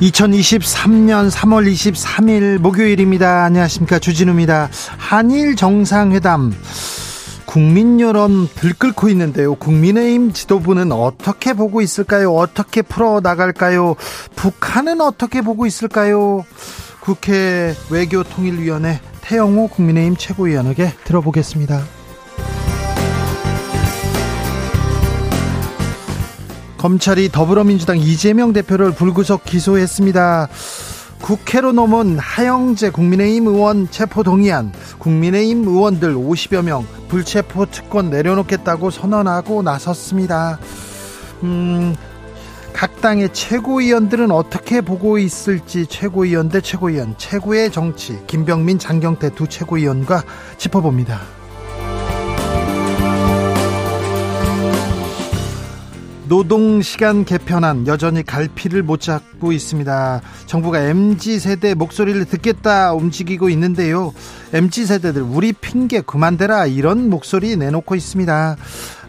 [0.00, 3.44] 2023년 3월 23일 목요일입니다.
[3.44, 3.98] 안녕하십니까.
[3.98, 4.68] 주진우입니다.
[4.98, 6.52] 한일 정상회담.
[7.46, 9.54] 국민 여론 들끓고 있는데요.
[9.54, 12.34] 국민의힘 지도부는 어떻게 보고 있을까요?
[12.34, 13.96] 어떻게 풀어 나갈까요?
[14.34, 16.44] 북한은 어떻게 보고 있을까요?
[17.00, 21.95] 국회 외교통일위원회 태영호 국민의힘 최고위원에게 들어보겠습니다.
[26.78, 30.48] 검찰이 더불어민주당 이재명 대표를 불구속 기소했습니다.
[31.20, 39.62] 국회로 넘은 하영재 국민의힘 의원 체포 동의안, 국민의힘 의원들 50여 명 불체포 특권 내려놓겠다고 선언하고
[39.62, 40.58] 나섰습니다.
[41.42, 41.96] 음,
[42.72, 50.22] 각 당의 최고위원들은 어떻게 보고 있을지 최고위원 대 최고위원, 최고의 정치, 김병민, 장경태 두 최고위원과
[50.58, 51.35] 짚어봅니다.
[56.28, 60.20] 노동시간 개편안 여전히 갈피를 못 잡고 있습니다.
[60.46, 64.12] 정부가 MZ세대 목소리를 듣겠다 움직이고 있는데요.
[64.52, 68.56] MZ세대들 우리 핑계 그만대라 이런 목소리 내놓고 있습니다.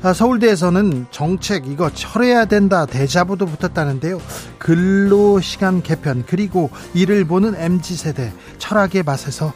[0.04, 4.22] 아, 서울대에서는 정책 이거 철회해야 된다 대자보도 붙었다는데요.
[4.60, 9.54] 근로시간 개편 그리고 이를 보는 MZ세대 철학의 맛에서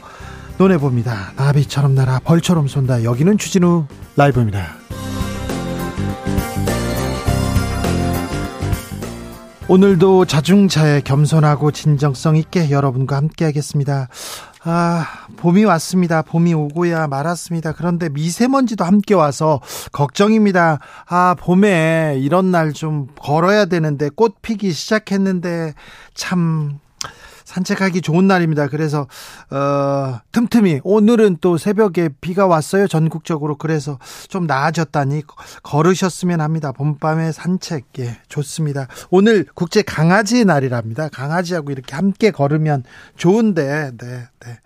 [0.58, 1.34] 논해봅니다.
[1.36, 3.04] 나비처럼 날아 벌처럼 쏜다.
[3.04, 4.76] 여기는 추진우 라이브입니다.
[9.72, 14.10] 오늘도 자중차에 겸손하고 진정성 있게 여러분과 함께 하겠습니다.
[14.66, 15.06] 아,
[15.38, 16.24] 봄이 왔습니다.
[16.24, 17.72] 봄이 오고야 말았습니다.
[17.72, 19.62] 그런데 미세먼지도 함께 와서
[19.94, 20.80] 걱정입니다.
[21.08, 25.74] 아, 봄에 이런 날 좀 걸어야 되는데 꽃 피기 시작했는데
[26.16, 26.80] 참
[27.52, 28.68] 산책하기 좋은 날입니다.
[28.68, 29.08] 그래서
[29.50, 32.88] 어, 틈틈이 오늘은 또 새벽에 비가 왔어요.
[32.88, 35.24] 전국적으로 그래서 좀 나아졌다니
[35.62, 36.72] 걸으셨으면 합니다.
[36.72, 38.88] 봄밤에 산책 예, 좋습니다.
[39.10, 41.10] 오늘 국제 강아지 날이랍니다.
[41.10, 42.84] 강아지하고 이렇게 함께 걸으면
[43.18, 44.60] 좋은데 네, 네.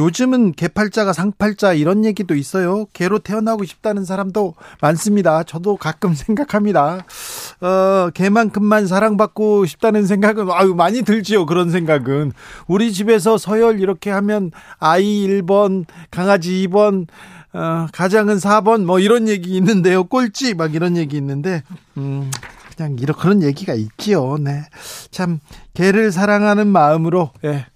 [0.00, 2.86] 요즘은 개팔자가 상팔자 이런 얘기도 있어요.
[2.94, 5.42] 개로 태어나고 싶다는 사람도 많습니다.
[5.42, 7.04] 저도 가끔 생각합니다.
[7.60, 11.44] 어, 개만큼만 사랑받고 싶다는 생각은 아유 많이 들지요.
[11.44, 12.32] 그런 생각은
[12.66, 17.06] 우리 집에서 서열 이렇게 하면 아이 1번, 강아지 2번,
[17.52, 20.04] 어, 가장은 4번 뭐 이런 얘기 있는데요.
[20.04, 21.62] 꼴찌 막 이런 얘기 있는데
[21.98, 22.30] 음.
[22.74, 24.38] 그냥 이런 그런 얘기가 있지요.
[24.38, 24.62] 네.
[25.10, 25.40] 참
[25.74, 27.66] 개를 사랑하는 마음으로 예.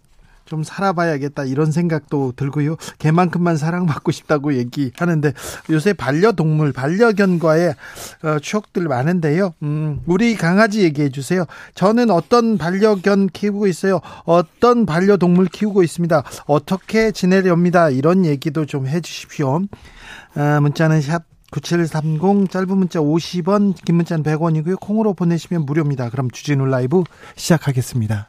[0.44, 2.76] 좀 살아봐야겠다 이런 생각도 들고요.
[2.98, 5.32] 개만큼만 사랑받고 싶다고 얘기하는데
[5.70, 7.74] 요새 반려동물 반려견과의
[8.22, 9.54] 어, 추억들 많은데요.
[9.62, 11.44] 음, 우리 강아지 얘기해 주세요.
[11.74, 14.00] 저는 어떤 반려견 키우고 있어요.
[14.24, 16.22] 어떤 반려동물 키우고 있습니다.
[16.46, 17.90] 어떻게 지내렵니다.
[17.90, 19.62] 이런 얘기도 좀 해 주십시오.
[20.34, 24.78] 아, 문자는 샵 9730 짧은 문자 50원 긴 문자는 100원이고요.
[24.80, 26.10] 콩으로 보내시면 무료입니다.
[26.10, 27.04] 그럼 주진우 라이브
[27.36, 28.28] 시작하겠습니다.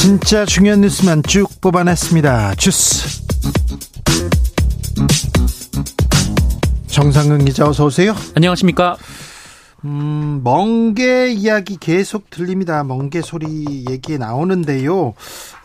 [0.00, 2.54] 진짜 중요한 뉴스만 쭉 뽑아냈습니다.
[2.54, 3.22] 주스.
[6.86, 8.14] 정상근 기자 어서 오세요.
[8.34, 8.96] 안녕하십니까.
[9.84, 12.82] 음, 멍게 이야기 계속 들립니다.
[12.82, 15.12] 멍게 소리 얘기 나오는데요.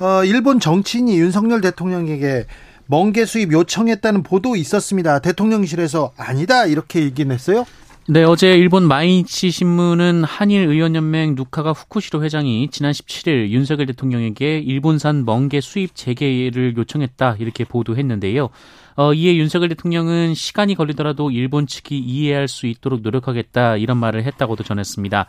[0.02, 2.46] 어, 일본 정치인이 윤석열 대통령에게
[2.88, 5.20] 멍게 수입 요청했다는 보도 있었습니다.
[5.20, 7.66] 대통령실에서 아니다 이렇게 얘기는 했어요.
[8.07, 15.25] 네, 어제 일본 마이니치 신문은 한일 의원연맹 누카가 후쿠시로 회장이 지난 17일 윤석열 대통령에게 일본산
[15.25, 18.50] 멍게 수입 재개를 요청했다 이렇게 보도했는데요.
[18.98, 24.63] 어, 이에 윤석열 대통령은 시간이 걸리더라도 일본 측이 이해할 수 있도록 노력하겠다 이런 말을 했다고도
[24.63, 25.25] 전했습니다.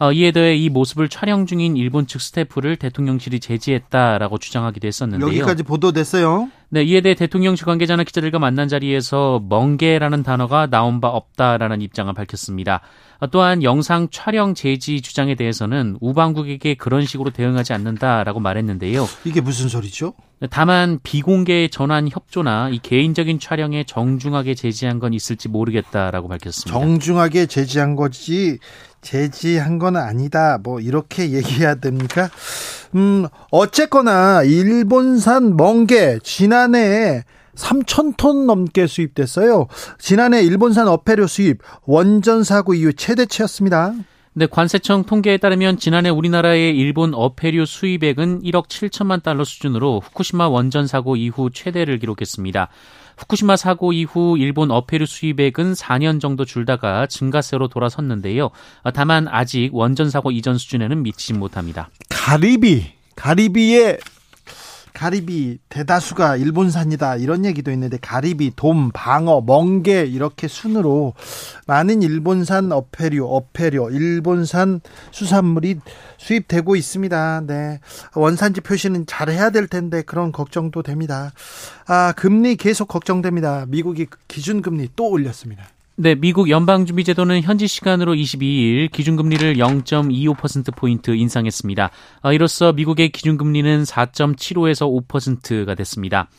[0.00, 5.28] 어, 이에 더해 이 모습을 촬영 중인 일본 측 스태프를 대통령실이 제지했다라고 주장하기도 했었는데요.
[5.28, 6.48] 여기까지 보도됐어요.
[6.70, 12.80] 네, 이에 대해 대통령실 관계자나 기자들과 만난 자리에서 멍게라는 단어가 나온 바 없다라는 입장을 밝혔습니다.
[13.18, 19.06] 어, 또한 영상 촬영 제지 주장에 대해서는 우방국에게 그런 식으로 대응하지 않는다라고 말했는데요.
[19.26, 20.14] 이게 무슨 소리죠?
[20.48, 26.80] 다만 비공개 전환 협조나 이 개인적인 촬영에 정중하게 제지한 건 있을지 모르겠다라고 밝혔습니다.
[26.80, 28.58] 정중하게 제지한 거지
[29.00, 30.58] 제지한 건 아니다.
[30.62, 32.30] 뭐 이렇게 얘기해야 됩니까?
[32.94, 37.24] 음, 어쨌거나 일본산 멍게 지난해
[37.54, 39.66] 3천 톤 넘게 수입됐어요.
[39.98, 43.94] 지난해 일본산 어패류 수입 원전 사고 이후 최대치였습니다.
[44.32, 50.86] 네, 관세청 통계에 따르면 지난해 우리나라의 일본 어패류 수입액은 1억 7천만 달러 수준으로 후쿠시마 원전
[50.86, 52.68] 사고 이후 최대를 기록했습니다.
[53.20, 58.50] 후쿠시마 사고 이후 일본 어패류 수입액은 4년 정도 줄다가 증가세로 돌아섰는데요.
[58.94, 61.90] 다만 아직 원전 사고 이전 수준에는 미치지 못합니다.
[62.08, 63.98] 가리비, 가리비의
[64.92, 71.14] 가리비 대다수가 일본산이다 이런 얘기도 있는데 가리비, 돔, 방어, 멍게 이렇게 순으로
[71.66, 75.80] 많은 일본산 어패류, 어패류, 일본산 수산물이
[76.18, 77.42] 수입되고 있습니다.
[77.46, 77.80] 네.
[78.14, 81.32] 원산지 표시는 잘 해야 될 텐데 그런 걱정도 됩니다.
[81.86, 83.66] 아, 금리 계속 걱정됩니다.
[83.68, 85.64] 미국이 기준금리 또 올렸습니다.
[86.02, 91.90] 네, 미국 연방준비제도는 현지 시간으로 22일 기준금리를 0.25%포인트 인상했습니다.
[92.22, 96.30] 아, 이로써 미국의 기준금리는 4.75에서 5%가 됐습니다.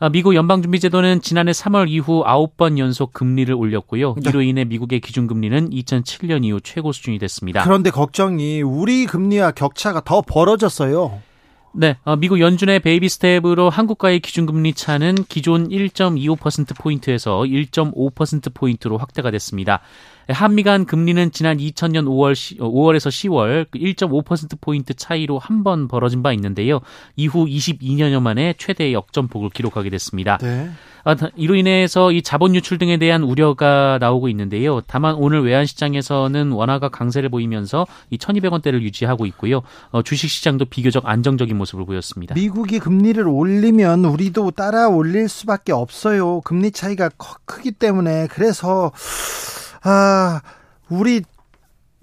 [0.00, 4.16] 아, 미국 연방준비제도는 지난해 3월 이후 9번 연속 금리를 올렸고요.
[4.20, 4.30] 네.
[4.30, 7.62] 이로 인해 미국의 기준금리는 2007년 이후 최고 수준이 됐습니다.
[7.62, 11.20] 그런데 걱정이 우리 금리와 격차가 더 벌어졌어요.
[11.76, 19.80] 네, 어, 미국 연준의 베이비 스텝으로 한국과의 기준금리 차는 기존 1.25%포인트에서 1.5%포인트로 확대가 됐습니다.
[20.28, 26.80] 한미 간 금리는 지난 2000년 5월 5월에서 10월 1.5%포인트 차이로 한 번 벌어진 바 있는데요.
[27.16, 30.36] 이후 22년여 만에 최대 역전폭을 기록하게 됐습니다.
[30.38, 30.68] 네.
[31.04, 34.82] 아, 이로 인해서 이 자본 유출 등에 대한 우려가 나오고 있는데요.
[34.86, 39.62] 다만 오늘 외환 시장에서는 원화가 강세를 보이면서 이 1,200원대를 유지하고 있고요.
[39.90, 42.34] 어, 주식 시장도 비교적 안정적인 모습을 보였습니다.
[42.34, 46.40] 미국이 금리를 올리면 우리도 따라 올릴 수밖에 없어요.
[46.42, 47.08] 금리 차이가
[47.46, 48.92] 크기 때문에 그래서
[49.84, 50.40] 아,
[50.88, 51.22] 우리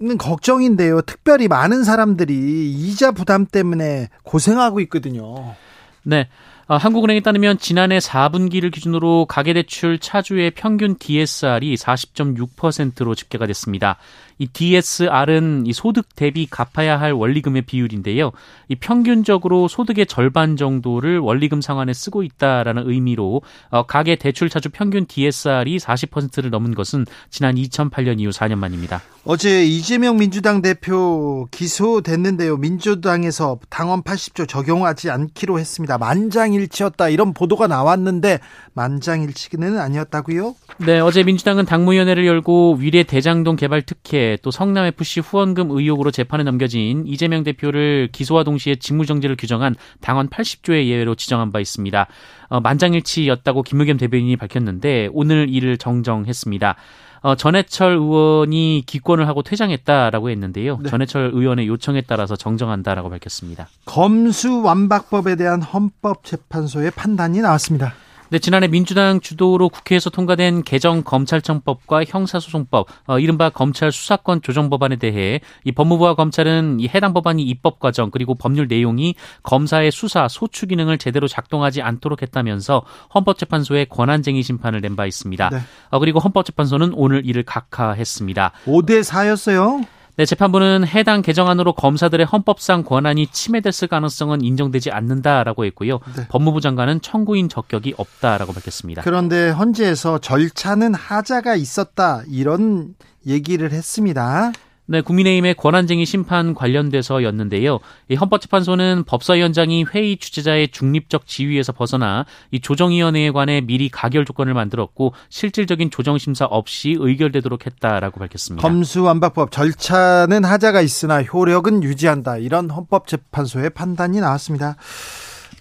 [0.02, 1.02] 는 걱정인데요.
[1.02, 5.54] 특별히 많은 사람들이 이자 부담 때문에 고생하고 있거든요.
[6.02, 6.28] 네.
[6.66, 13.96] 어, 한국은행에 따르면 지난해 4분기를 기준으로 가계대출 차주의 평균 DSR이 40.6%로 집계가 됐습니다.
[14.42, 18.32] 이 DSR은 이 소득 대비 갚아야 할 원리금의 비율인데요.
[18.66, 25.06] 이 평균적으로 소득의 절반 정도를 원리금 상환에 쓰고 있다라는 의미로 어, 가계 대출 차주 평균
[25.06, 29.00] DSR이 40%를 넘은 것은 지난 2008년 이후 4년 만입니다.
[29.24, 32.56] 어제 이재명 민주당 대표 기소됐는데요.
[32.56, 35.98] 민주당에서 당원 80조 적용하지 않기로 했습니다.
[35.98, 38.40] 만장일치였다 이런 보도가 나왔는데
[38.74, 40.56] 만장일치는 아니었다고요?
[40.78, 46.44] 네, 어제 민주당은 당무위원회를 열고 위례 대장동 개발 특혜 또 성남 FC 후원금 의혹으로 재판에
[46.44, 52.06] 넘겨진 이재명 대표를 기소와 동시에 직무정지를 규정한 당원 80조의 예외로 지정한 바 있습니다.
[52.48, 56.76] 어, 만장일치였다고 김의겸 대변인이 밝혔는데 오늘 이를 정정했습니다.
[57.22, 60.78] 어, 전해철 의원이 기권을 하고 퇴장했다라고 했는데요.
[60.82, 60.90] 네.
[60.90, 63.68] 전해철 의원의 요청에 따라서 정정한다라고 밝혔습니다.
[63.84, 67.94] 검수 완박법에 대한 헌법재판소의 판단이 나왔습니다.
[68.32, 74.96] 네, 지난해 민주당 주도로 국회에서 통과된 개정 검찰청법과 형사소송법, 어, 이른바 검찰 수사권 조정 법안에
[74.96, 80.66] 대해 이 법무부와 검찰은 이 해당 법안이 입법 과정 그리고 법률 내용이 검사의 수사 소추
[80.66, 85.50] 기능을 제대로 작동하지 않도록 했다면서 헌법재판소에 권한쟁의 심판을 낸 바 있습니다.
[85.50, 85.58] 네.
[85.90, 88.52] 어, 그리고 헌법재판소는 오늘 이를 각하했습니다.
[88.64, 89.84] 5대 4였어요.
[90.16, 96.00] 네, 재판부는 해당 개정안으로 검사들의 헌법상 권한이 침해됐을 가능성은 인정되지 않는다라고 했고요.
[96.16, 96.28] 네.
[96.28, 99.02] 법무부 장관은 청구인 적격이 없다라고 밝혔습니다.
[99.02, 102.94] 그런데 헌재에서 절차는 하자가 있었다 이런
[103.26, 104.52] 얘기를 했습니다.
[104.92, 107.78] 네, 국민의힘의 권한쟁의 심판 관련돼서였는데요.
[108.10, 115.14] 이 헌법재판소는 법사위원장이 회의 주재자의 중립적 지위에서 벗어나 이 조정위원회에 관해 미리 가결 조건을 만들었고
[115.30, 118.68] 실질적인 조정 심사 없이 의결되도록 했다라고 밝혔습니다.
[118.68, 122.36] 검수완박법 절차는 하자가 있으나 효력은 유지한다.
[122.36, 124.76] 이런 헌법재판소의 판단이 나왔습니다.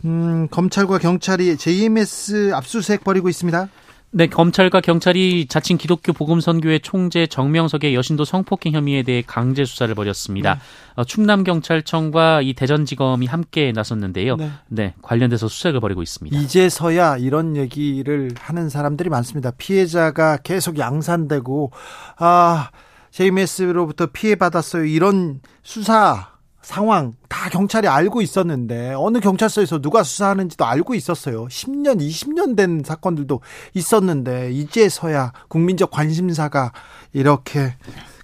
[0.03, 3.69] 음, 검찰과 경찰이 JMS 압수수색 벌이고 있습니다.
[4.13, 10.55] 네, 검찰과 경찰이 자칭 기독교 복음선교회 총재 정명석의 여신도 성폭행 혐의에 대해 강제 수사를 벌였습니다.
[10.55, 10.59] 네.
[10.95, 14.35] 어, 충남경찰청과 이 대전지검이 함께 나섰는데요.
[14.35, 14.51] 네.
[14.67, 16.37] 네, 관련돼서 수색을 벌이고 있습니다.
[16.37, 19.51] 이제서야 이런 얘기를 하는 사람들이 많습니다.
[19.51, 21.71] 피해자가 계속 양산되고
[22.17, 22.69] 아
[23.11, 24.83] JMS로부터 피해 받았어요.
[24.83, 31.47] 이런 수사 상황 다 경찰이 알고 있었는데 어느 경찰서에서 누가 수사하는지도 알고 있었어요.
[31.47, 33.41] 10년, 20년 된 사건들도
[33.73, 36.71] 있었는데 이제서야 국민적 관심사가
[37.13, 37.75] 이렇게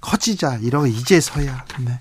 [0.01, 1.99] 커지자 이러 이제서야 네.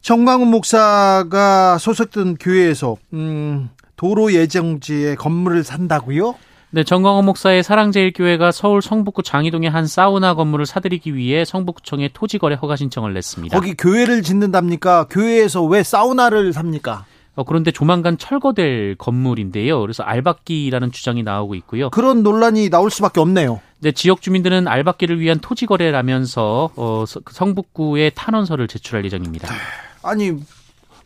[0.00, 6.36] 정광훈 목사가 소속된 교회에서 음, 도로 예정지에 건물을 산다고요?
[6.70, 12.74] 네, 정광호 목사의 사랑제일교회가 서울 성북구 장이동의 한 사우나 건물을 사들이기 위해 성북구청에 토지거래 허가
[12.76, 13.56] 신청을 냈습니다.
[13.56, 15.06] 거기 교회를 짓는답니까?
[15.08, 17.06] 교회에서 왜 사우나를 삽니까?
[17.36, 19.80] 어, 그런데 조만간 철거될 건물인데요.
[19.80, 21.90] 그래서 알박기라는 주장이 나오고 있고요.
[21.90, 23.60] 그런 논란이 나올 수밖에 없네요.
[23.78, 29.48] 네, 지역 주민들은 알박기를 위한 토지 거래라면서 어, 성북구에 탄원서를 제출할 예정입니다.
[30.02, 30.32] 아니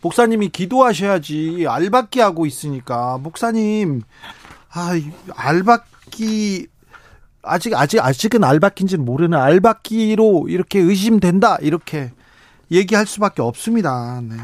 [0.03, 4.03] 목사님이 기도하셔야지 알박기 하고 있으니까 목사님
[4.73, 4.93] 아,
[5.35, 6.67] 알바끼
[7.43, 12.11] 아직 아직 아직은 알바끼인지는 모르는 알바끼로 이렇게 의심된다 이렇게
[12.71, 14.21] 얘기할 수밖에 없습니다.
[14.23, 14.37] 네.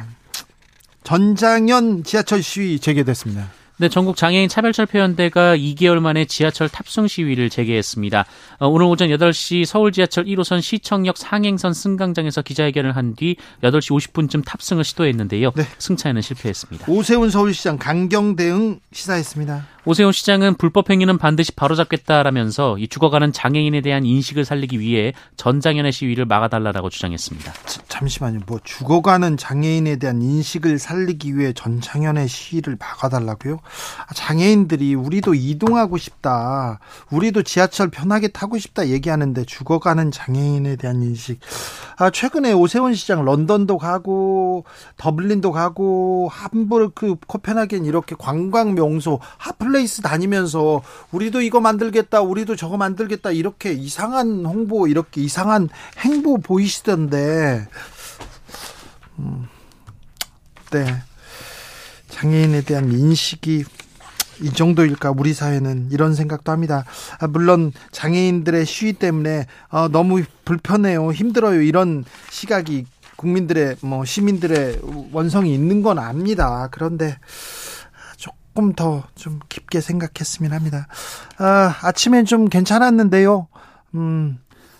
[1.04, 3.49] 전장현 지하철 시위 재개됐습니다.
[3.78, 8.25] 네, 전국 장애인 차별철폐연대가 2개월 만에 지하철 탑승 시위를 재개했습니다.
[8.59, 14.45] 어, 오늘 오전 8시 서울 지하철 1호선 시청역 상행선 승강장에서 기자회견을 한 뒤 8시 50분쯤
[14.47, 15.50] 탑승을 시도했는데요.
[15.54, 15.64] 네.
[15.78, 16.87] 승차에는 실패했습니다.
[16.90, 19.66] 오세훈 서울시장 강경 대응 시사했습니다.
[19.88, 26.25] 오세훈 시장은 불법 행위는 반드시 바로잡겠다라면서 이 죽어가는 장애인에 대한 인식을 살리기 위해 전장현의 시위를
[26.25, 27.52] 막아달라고 주장했습니다.
[27.87, 28.40] 잠시만요.
[28.49, 33.61] 뭐 죽어가는 장애인에 대한 인식을 살리기 위해 전장현의 시위를 막아달라고요?
[34.09, 36.81] 아, 장애인들이 우리도 이동하고 싶다.
[37.12, 41.38] 우리도 지하철 편하게 타고 싶다 얘기하는데 죽어가는 장애인에 대한 인식.
[41.97, 44.64] 아, 최근에 오세훈 시장 런던도 가고
[44.97, 52.76] 더블린도 가고 함부르크 코펜하겐 이렇게 관광 명소 핫플레 홈플레이스 다니면서 우리도 이거 만들겠다, 우리도 저거
[52.76, 55.68] 만들겠다 이렇게 이상한 홍보, 이렇게 이상한
[55.99, 57.68] 행보 보이시던데,
[59.18, 59.47] 음,
[60.71, 60.87] 네
[62.09, 63.64] 장애인에 대한 인식이
[64.40, 66.85] 이 정도일까 우리 사회는 이런 생각도 합니다.
[67.18, 74.80] 아, 물론 장애인들의 시위 때문에 어, 너무 불편해요, 힘들어요 이런 시각이 국민들의 뭐 시민들의
[75.12, 76.68] 원성이 있는 건 압니다.
[76.71, 77.18] 그런데
[78.56, 80.88] 조금 더 좀 깊게 생각했으면 합니다.
[81.36, 83.48] 아, 아침엔 좀 괜찮았는데요.
[83.94, 84.38] 음,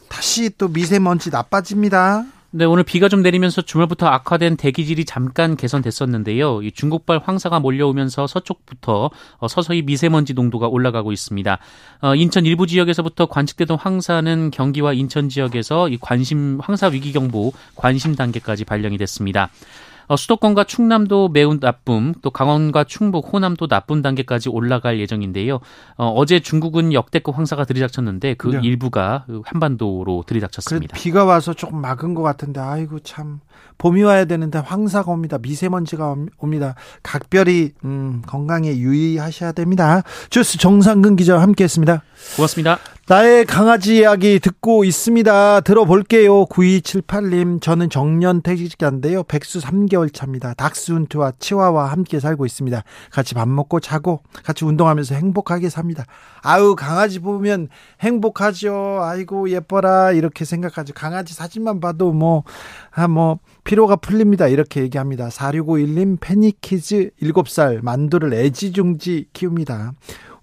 [0.09, 2.25] 다시 또 미세먼지 나빠집니다.
[2.53, 6.63] 네, 오늘 비가 좀 내리면서 주말부터 악화된 대기질이 잠깐 개선됐었는데요.
[6.63, 11.59] 이 중국발 황사가 몰려오면서 서쪽부터 어, 서서히 미세먼지 농도가 올라가고 있습니다.
[12.01, 18.15] 어, 인천 일부 지역에서부터 관측되던 황사는 경기와 인천 지역에서 이 관심 황사 위기 경보 관심
[18.15, 19.51] 단계까지 발령이 됐습니다.
[20.09, 25.61] 어, 수도권과 충남도 매우 나쁨, 또 강원과 충북, 호남도 나쁨 단계까지 올라갈 예정인데요.
[25.97, 28.61] 어, 제 중국은 역대급 황사가 들이닥쳤는데 그 네.
[28.63, 30.97] 일부가 한반도로 들이닥쳤습니다.
[30.97, 33.41] 비가 와서 조금 막은 것 같은데 아이고 참
[33.79, 35.39] 봄이 와야 되는데 황사가 옵니다.
[35.39, 36.75] 미세먼지가 옵니다.
[37.03, 40.03] 각별히 음, 건강에 유의하셔야 됩니다.
[40.31, 42.03] 주스 정상근 기자와 함께했습니다.
[42.37, 42.79] 고맙습니다.
[43.09, 45.61] 나의 강아지 이야기 듣고 있습니다.
[45.61, 46.45] 들어볼게요.
[46.47, 49.23] 9278님, 저는 정년 퇴직자인데요.
[49.23, 50.55] 백수 3개월 차입니다.
[50.55, 52.83] 닥스훈트와 치와와 함께 살고 있습니다.
[53.13, 56.05] 같이 밥 먹고 자고 같이 운동하면서 행복하게 삽니다.
[56.43, 57.69] 아유, 강아지 보면
[58.01, 58.99] 행복하죠.
[59.03, 60.11] 아이고, 예뻐라.
[60.11, 60.93] 이렇게 생각하죠.
[60.93, 62.43] 강아지 사진만 봐도 뭐,
[62.91, 64.49] 아, 뭐, 피로가 풀립니다.
[64.49, 65.29] 이렇게 얘기합니다.
[65.29, 69.93] 4651님, 패니키즈 7살 만두를 애지중지 키웁니다.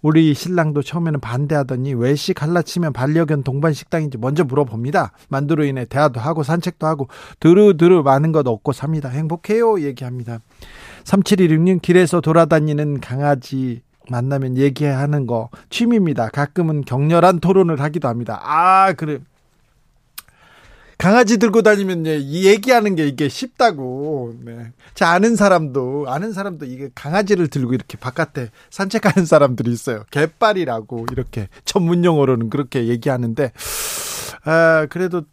[0.03, 5.13] 우리 신랑도 처음에는 반대하더니 외식 갈라치면 반려견 동반 식당인지 먼저 물어봅니다.
[5.29, 7.07] 만두로 인해 대화도 하고 산책도 하고
[7.39, 9.10] 두루두루 많은 것 얻고 삽니다.
[9.10, 10.39] 행복해요 얘기합니다.
[11.05, 16.27] 3716님 길에서 돌아다니는 강아지 만나면 얘기하는 거 취미입니다.
[16.29, 18.41] 가끔은 격렬한 토론을 하기도 합니다.
[18.43, 19.19] 아, 그래.
[21.03, 24.36] 강아지 들고 다니면 이 얘기하는 게 이게 쉽다고.
[24.39, 24.72] 네.
[24.93, 30.05] 자 아는 사람도 아는 사람도 이게 강아지를 들고 이렇게 바깥에 산책하는 사람들이 있어요.
[30.12, 33.51] 개빨이라고 이렇게 전문 용어로는 그렇게 얘기하는데
[34.45, 35.24] 아 그래도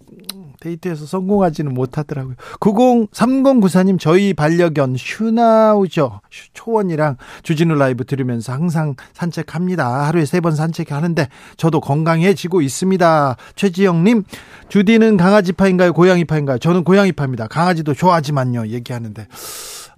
[0.61, 2.35] 데이트에서 성공하지는 못하더라고요.
[2.61, 6.21] 90 3094님 저희 반려견 슈나우죠.
[6.53, 10.07] 초원이랑 주진우 라이브 들으면서 항상 산책합니다.
[10.07, 13.37] 하루에 세 번 산책하는데 저도 건강해지고 있습니다.
[13.57, 14.25] 최지영 님
[14.69, 15.93] 주디는 강아지파인가요?
[15.93, 16.59] 고양이파인가요?
[16.59, 17.49] 저는 고양이파입니다.
[17.49, 18.69] 강아지도 좋아하지만요.
[18.69, 19.27] 얘기하는데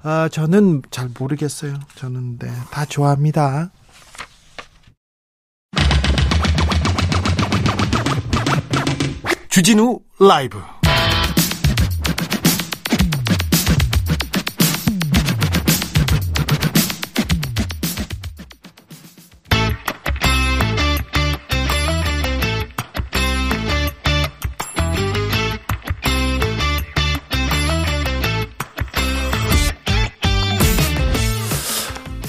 [0.03, 1.75] 아 저는 잘 모르겠어요.
[1.97, 3.71] 저는 네, 다 좋아합니다.
[9.53, 10.59] 주진우 라이브.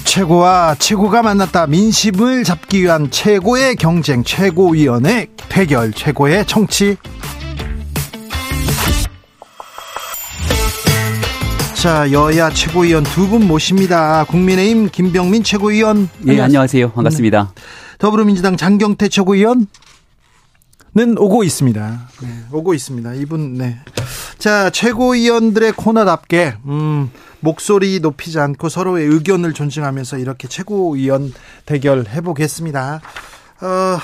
[0.04, 1.66] 최고와 최고가 만났다.
[1.68, 6.98] 민심을 잡기 위한 최고의 경쟁 최고위원회 대결 최고의 정치
[11.84, 17.62] 자 여야 최고위원 두 분 모십니다 국민의힘 김병민 최고위원 네 안녕하세요 반갑습니다 네.
[17.98, 19.66] 더불어민주당 장경태 최고위원
[20.94, 22.08] 는 오고 있습니다.
[22.22, 23.14] 네, 오고 있습니다.
[23.14, 23.80] 이분 네.
[24.38, 27.10] 자, 최고위원들의 코너답게 음,
[27.40, 31.32] 목소리 높이지 않고 서로의 의견을 존중하면서 이렇게 최고위원
[31.66, 33.00] 대결 해 보겠습니다.
[33.60, 33.98] 어,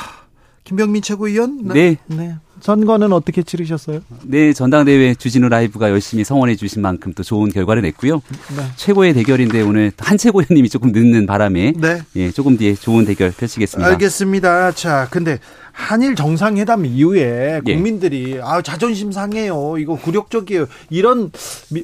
[0.65, 1.69] 김병민 최고위원?
[1.69, 1.97] 네.
[2.09, 2.37] 네.
[2.61, 4.01] 선거는 어떻게 치르셨어요?
[4.23, 8.17] 네, 전당대회 주진우 라이브가 열심히 성원해 주신 만큼 또 좋은 결과를 냈고요.
[8.57, 8.65] 네.
[8.77, 12.03] 최고의 대결인데 오늘 한 최고위원님이 조금 늦는 바람에 네.
[12.17, 13.91] 예, 조금 뒤에 좋은 대결 펼치겠습니다.
[13.91, 14.73] 알겠습니다.
[14.73, 15.39] 자, 근데
[15.73, 17.75] 한일 정상회담 이후에 예.
[17.75, 18.41] 국민들이 예.
[18.43, 19.77] 아 자존심 상해요.
[19.79, 20.67] 이거 굴욕적이에요.
[20.91, 21.31] 이런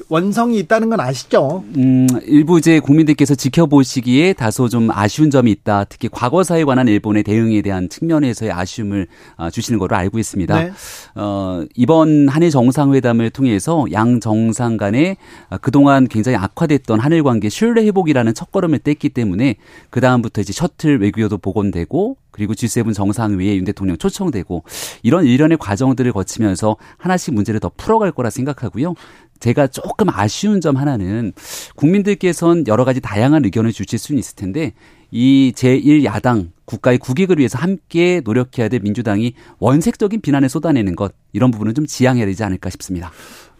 [0.09, 1.63] 원성이 있다는 건 아시죠?
[1.75, 5.85] 음, 일부 이제 국민들께서 지켜보시기에 다소 좀 아쉬운 점이 있다.
[5.85, 10.63] 특히 과거사에 관한 일본의 대응에 대한 측면에서의 아쉬움을 아, 주시는 걸로 알고 있습니다.
[10.63, 10.71] 네.
[11.15, 15.17] 어, 이번 한일 정상회담을 통해서 양 정상 간에
[15.61, 19.55] 그동안 굉장히 악화됐던 한일 관계 신뢰 회복이라는 첫걸음을 뗐기 때문에
[19.89, 24.63] 그 다음부터 이제 셔틀 외교도 복원되고 그리고 G7 정상회의에 윤 대통령 초청되고
[25.01, 28.93] 이런 일련의 과정들을 거치면서 하나씩 문제를 더 풀어갈 거라 생각하고요.
[29.39, 31.33] 제가 조금 아쉬운 점 하나는
[31.75, 34.73] 국민들께선 여러 가지 다양한 의견을 주실 수는 있을 텐데
[35.09, 41.73] 이 제1야당 국가의 국익을 위해서 함께 노력해야 될 민주당이 원색적인 비난을 쏟아내는 것 이런 부분은
[41.73, 43.11] 좀 지양해야 되지 않을까 싶습니다.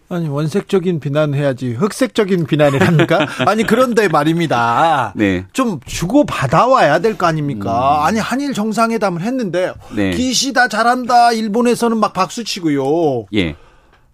[0.10, 3.28] 아니 원색적인 비난해야지 흑색적인 비난을 합니까?
[3.46, 5.12] 아니 그런데 말입니다.
[5.16, 5.46] 네.
[5.52, 8.00] 좀 주고 받아와야 될 거 아닙니까?
[8.02, 8.06] 음.
[8.06, 10.12] 아니 한일 정상회담을 했는데 네.
[10.12, 13.26] 기시다 잘한다 일본에서는 막 박수 치고요.
[13.34, 13.56] 예.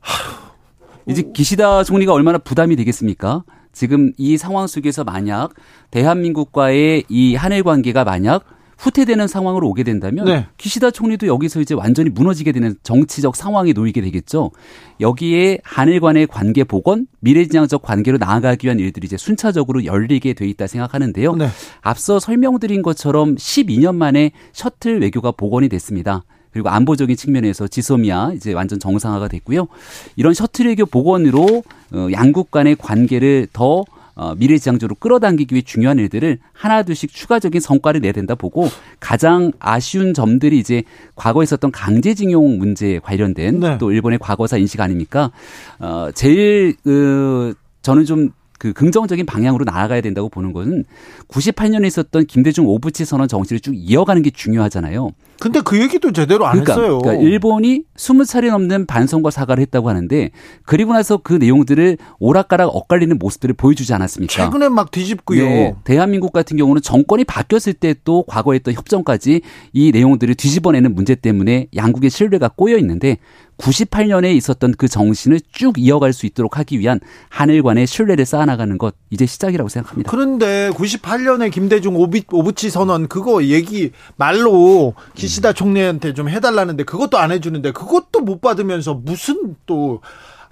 [1.08, 3.44] 이제 기시다 총리가 얼마나 부담이 되겠습니까?
[3.72, 5.50] 지금 이 상황 속에서 만약
[5.92, 8.44] 대한민국과의 이 한일 관계가 만약
[8.78, 10.48] 후퇴되는 상황으로 오게 된다면 네.
[10.58, 14.52] 기시다 총리도 여기서 이제 완전히 무너지게 되는 정치적 상황에 놓이게 되겠죠.
[15.00, 20.68] 여기에 한일 간의 관계 복원, 미래지향적 관계로 나아가기 위한 일들이 이제 순차적으로 열리게 돼 있다
[20.68, 21.36] 생각하는데요.
[21.36, 21.48] 네.
[21.82, 26.24] 앞서 설명드린 것처럼 12년 만에 셔틀 외교가 복원이 됐습니다.
[26.52, 29.68] 그리고 안보적인 측면에서 지소미아 이제 완전 정상화가 됐고요.
[30.16, 33.84] 이런 셔틀 외교 복원으로 어, 양국 간의 관계를 더
[34.16, 40.14] 어, 미래지향적으로 끌어당기기 위해 중요한 일들을 하나 둘씩 추가적인 성과를 내야 된다 보고 가장 아쉬운
[40.14, 40.84] 점들이 이제
[41.16, 43.78] 과거에 있었던 강제징용 문제에 관련된 네.
[43.80, 45.32] 또 일본의 과거사 인식 아닙니까?
[45.80, 48.32] 어, 제일 그 저는 좀
[48.64, 50.86] 그 긍정적인 방향으로 나아가야 된다고 보는 것은
[51.28, 55.12] 98년에 있었던 김대중 오부치 선언 정치를 쭉 이어가는 게 중요하잖아요.
[55.40, 57.00] 근데 그 얘기도 제대로 안 그러니까, 했어요.
[57.00, 60.32] 그러니까 일본이 20차례 넘는 반성과 사과를 했다고 하는데
[60.64, 64.34] 그리고 나서 그 내용들을 오락가락 엇갈리는 모습들을 보여주지 않았습니까?
[64.34, 65.44] 최근에 막 뒤집고요.
[65.44, 71.16] 네, 대한민국 같은 경우는 정권이 바뀌었을 때 또 과거에 했던 협정까지 이 내용들을 뒤집어내는 문제
[71.16, 73.18] 때문에 양국의 신뢰가 꼬여 있는데
[73.58, 78.96] 98년에 있었던 그 정신을 쭉 이어갈 수 있도록 하기 위한 한일 간의 신뢰를 쌓아나가는 것
[79.10, 80.10] 이제 시작이라고 생각합니다.
[80.10, 87.32] 그런데 98년에 김대중 오비, 오부치 선언 그거 얘기 말로 기시다 총리한테 좀 해달라는데 그것도 안
[87.32, 90.02] 해주는데 그것도 못 받으면서 무슨 또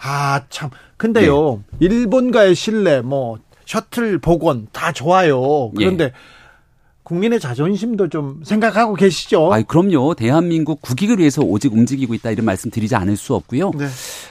[0.04, 1.88] 아 참 근데요 네.
[1.88, 6.12] 일본과의 신뢰 뭐 셔틀 복원 다 좋아요 그런데 예.
[7.04, 9.52] 국민의 자존심도 좀 생각하고 계시죠?
[9.54, 10.14] 아, 그럼요.
[10.16, 13.72] 대한민국 국익을 위해서 오직 움직이고 있다 이런 말씀 드리지 않을 수 없고요.
[13.78, 13.88] 네.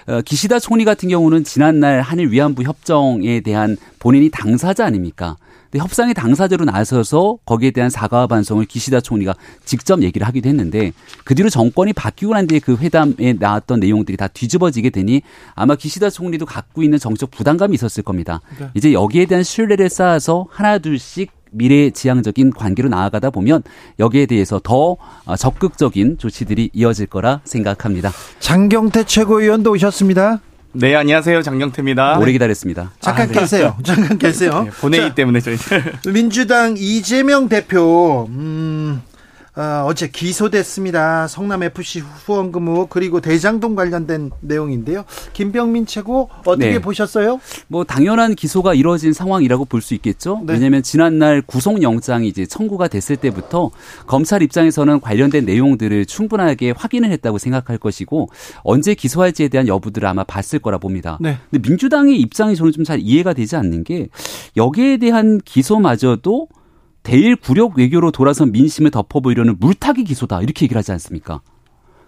[0.07, 5.37] 어, 기시다 총리 같은 경우는 지난날 한일 위안부 협정에 대한 본인이 당사자 아닙니까?
[5.71, 10.93] 근데 협상의 당사자로 나서서 거기에 대한 사과와 반성을 기시다 총리가 직접 얘기를 하기도 했는데
[11.25, 15.23] 그 뒤로 정권이 바뀌고 난 뒤에 그 회담에 나왔던 내용들이 다 뒤집어지게 되니
[15.55, 18.41] 아마 기시다 총리도 갖고 있는 정적 부담감이 있었을 겁니다.
[18.59, 18.69] 네.
[18.75, 23.63] 이제 여기에 대한 신뢰를 쌓아서 하나 둘씩 미래지향적인 관계로 나아가다 보면
[23.99, 24.97] 여기에 대해서 더
[25.39, 28.11] 적극적인 조치들이 이어질 거라 생각합니다.
[28.41, 30.41] 장경태 최고위원도 오셨습니다.
[30.73, 31.43] 네, 안녕하세요.
[31.43, 32.19] 장경태입니다.
[32.19, 32.93] 오래 기다렸습니다.
[33.01, 33.41] 잠깐 아, 네.
[33.41, 33.77] 계세요.
[33.83, 34.63] 잠깐 계세요.
[34.65, 35.57] 네, 본회의 자, 때문에 저희
[36.13, 39.03] 민주당 이재명 대표 음,
[39.61, 41.29] 어, 어, 어제 기소됐습니다.
[41.29, 45.05] 성남 FC 후원금 의혹 그리고 대장동 관련된 내용인데요.
[45.35, 46.79] 김병민 최고 어떻게 네.
[46.79, 47.41] 보셨어요?
[47.69, 50.43] 뭐 당연한 기소가 이뤄진 상황이라고 볼 수 있겠죠.
[50.47, 50.53] 네.
[50.55, 53.71] 왜냐하면 지난날 구속영장이 이제 청구가 됐을 때부터
[54.07, 58.29] 검찰 입장에서는 관련된 내용들을 충분하게 확인을 했다고 생각할 것이고
[58.63, 61.17] 언제 기소할지에 대한 여부들을 아마 봤을 거라 봅니다.
[61.21, 61.39] 네.
[61.51, 64.09] 근데 민주당의 입장이 저는 좀 잘 이해가 되지 않는 게
[64.57, 66.49] 여기에 대한 기소마저도
[67.03, 71.41] 대일 굴욕 외교로 돌아선 민심을 덮어보이려는 물타기 기소다 이렇게 얘기를 하지 않습니까?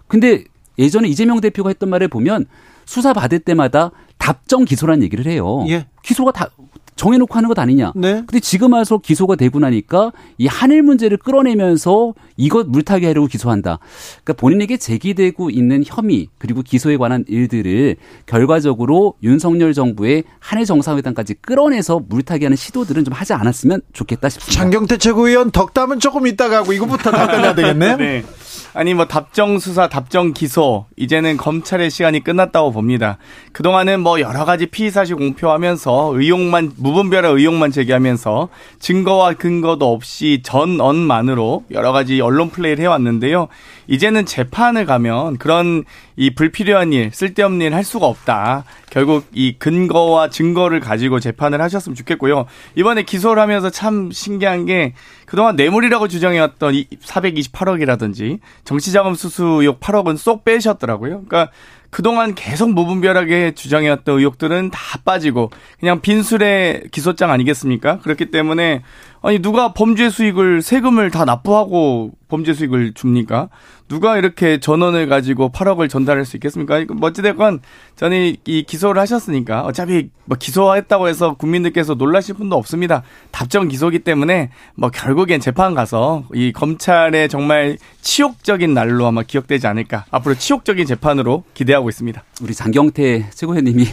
[0.07, 0.43] 근데
[0.77, 2.45] 예전에 이재명 대표가 했던 말을 보면
[2.85, 5.65] 수사 받을 때마다 답정 기소란 얘기를 해요.
[5.67, 5.87] 예.
[6.03, 6.49] 기소가 다
[6.95, 7.93] 정해놓고 하는 것 아니냐.
[7.95, 8.23] 네.
[8.25, 13.79] 근데 지금 와서 기소가 되고 나니까 이 한일 문제를 끌어내면서 이것 물타기 하려고 기소한다.
[14.23, 22.01] 그러니까 본인에게 제기되고 있는 혐의 그리고 기소에 관한 일들을 결과적으로 윤석열 정부의 한일 정상회담까지 끌어내서
[22.07, 24.61] 물타기하는 시도들은 좀 하지 않았으면 좋겠다 싶습니다.
[24.61, 27.95] 장경태 최고위원 덕담은 조금 이따가 하고 이거부터 답변해야 되겠네.
[27.97, 28.23] 네.
[28.75, 33.17] 아니 뭐 답정 수사, 답정 기소 이제는 검찰의 시간이 끝났다고 봅니다.
[33.51, 41.63] 그동안은 뭐 여러 가지 피의 사실 공표하면서 의혹만 무분별한 의혹만 제기하면서 증거와 근거도 없이 전언만으로
[41.71, 43.47] 여러 가지 언론 플레이를 해왔는데요.
[43.87, 45.83] 이제는 재판을 가면 그런
[46.15, 48.65] 이 불필요한 일, 쓸데없는 일 할 수가 없다.
[48.91, 52.45] 결국 이 근거와 증거를 가지고 재판을 하셨으면 좋겠고요.
[52.75, 54.93] 이번에 기소를 하면서 참 신기한 게
[55.25, 61.23] 그동안 뇌물이라고 주장해왔던 이 428억이라든지 정치자금 수수 의혹 8억은 쏙 빼셨더라고요.
[61.27, 61.51] 그러니까
[61.93, 67.99] 그동안 계속 무분별하게 주장해왔던 의혹들은 다 빠지고 그냥 빈술의 기소장 아니겠습니까?
[67.99, 68.81] 그렇기 때문에
[69.21, 73.49] 아니 누가 범죄 수익을 세금을 다 납부하고 범죄 수익을 줍니까?
[73.93, 76.83] 누가 이렇게 전원을 가지고 8억을 전달할 수 있겠습니까?
[76.99, 77.59] 어찌됐건
[77.95, 83.03] 저는 이 기소를 하셨으니까 어차피 뭐 기소했다고 해서 국민들께서 놀라실 분도 없습니다.
[83.29, 90.05] 답정 기소기 때문에 뭐 결국엔 재판 가서 이 검찰의 정말 치욕적인 날로 아마 기억되지 않을까.
[90.09, 92.23] 앞으로 치욕적인 재판으로 기대하고 있습니다.
[92.41, 93.85] 우리 장경태 최고위원님이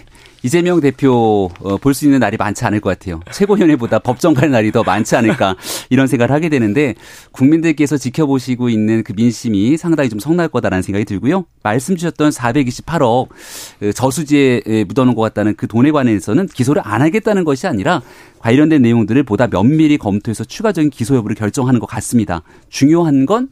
[0.42, 3.20] 이재명 대표 어, 볼수 있는 날이 많지 않을 것 같아요.
[3.30, 5.56] 최고위원회보다 법정 갈 날이 더 많지 않을까
[5.90, 6.94] 이런 생각을 하게 되는데
[7.32, 11.44] 국민들께서 지켜보시고 있는 그 민심이 상당히 좀 성날 거다라는 생각이 들고요.
[11.62, 13.28] 말씀 주셨던 428억
[13.78, 18.02] 그 저수지에 묻어놓은 것 같다는 그 돈에 관해서는 기소를 안 하겠다는 것이 아니라
[18.40, 22.42] 관련된 내용들을 보다 면밀히 검토해서 추가적인 기소 여부를 결정하는 것 같습니다.
[22.68, 23.48] 중요한 건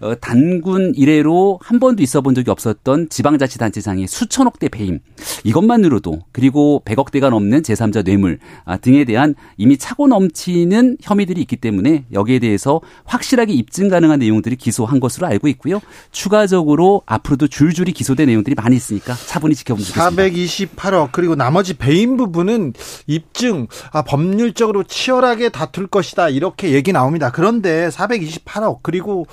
[0.00, 5.00] 어, 단군 이래로 한 번도 있어 본 적이 없었던 지방자치단체장의 수천억 대 배임
[5.44, 11.56] 이것만으로도 그리고 100억 대가 넘는 제3자 뇌물 아, 등에 대한 이미 차고 넘치는 혐의들이 있기
[11.56, 15.80] 때문에 여기에 대해서 확실하게 입증 가능한 내용들이 기소한 것으로 알고 있고요.
[16.12, 20.22] 추가적으로 앞으로도 줄줄이 기소된 내용들이 많이 있으니까 차분히 지켜보면 좋겠습니다.
[20.22, 22.74] 428억 그리고 나머지 배임 부분은
[23.06, 27.30] 입증 아, 법률적으로 치열하게 다툴 것이다 이렇게 얘기 나옵니다.
[27.30, 29.28] 그런데 428억 그리고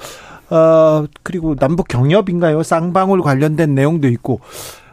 [0.52, 2.62] 어 그리고 남북 경협인가요?
[2.62, 4.42] 쌍방울 관련된 내용도 있고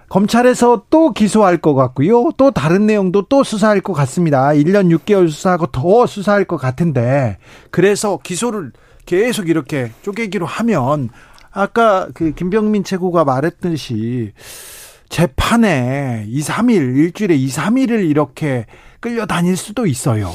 [0.09, 2.31] 검찰에서 또 기소할 것 같고요.
[2.39, 4.49] 또 다른 내용도 또 수사할 것 같습니다.
[4.49, 7.37] 1년 6개월 수사하고 더 수사할 것 같은데
[7.71, 8.73] 그래서 기소를
[9.05, 11.11] 계속 이렇게 쪼개기로 하면
[11.51, 14.33] 아까 그 김병민 최고가 말했듯이
[15.11, 18.65] 재판에 2, 3일, 일주일에 2, 3일을 이렇게
[19.03, 20.33] 끌려다닐 수도 있어요.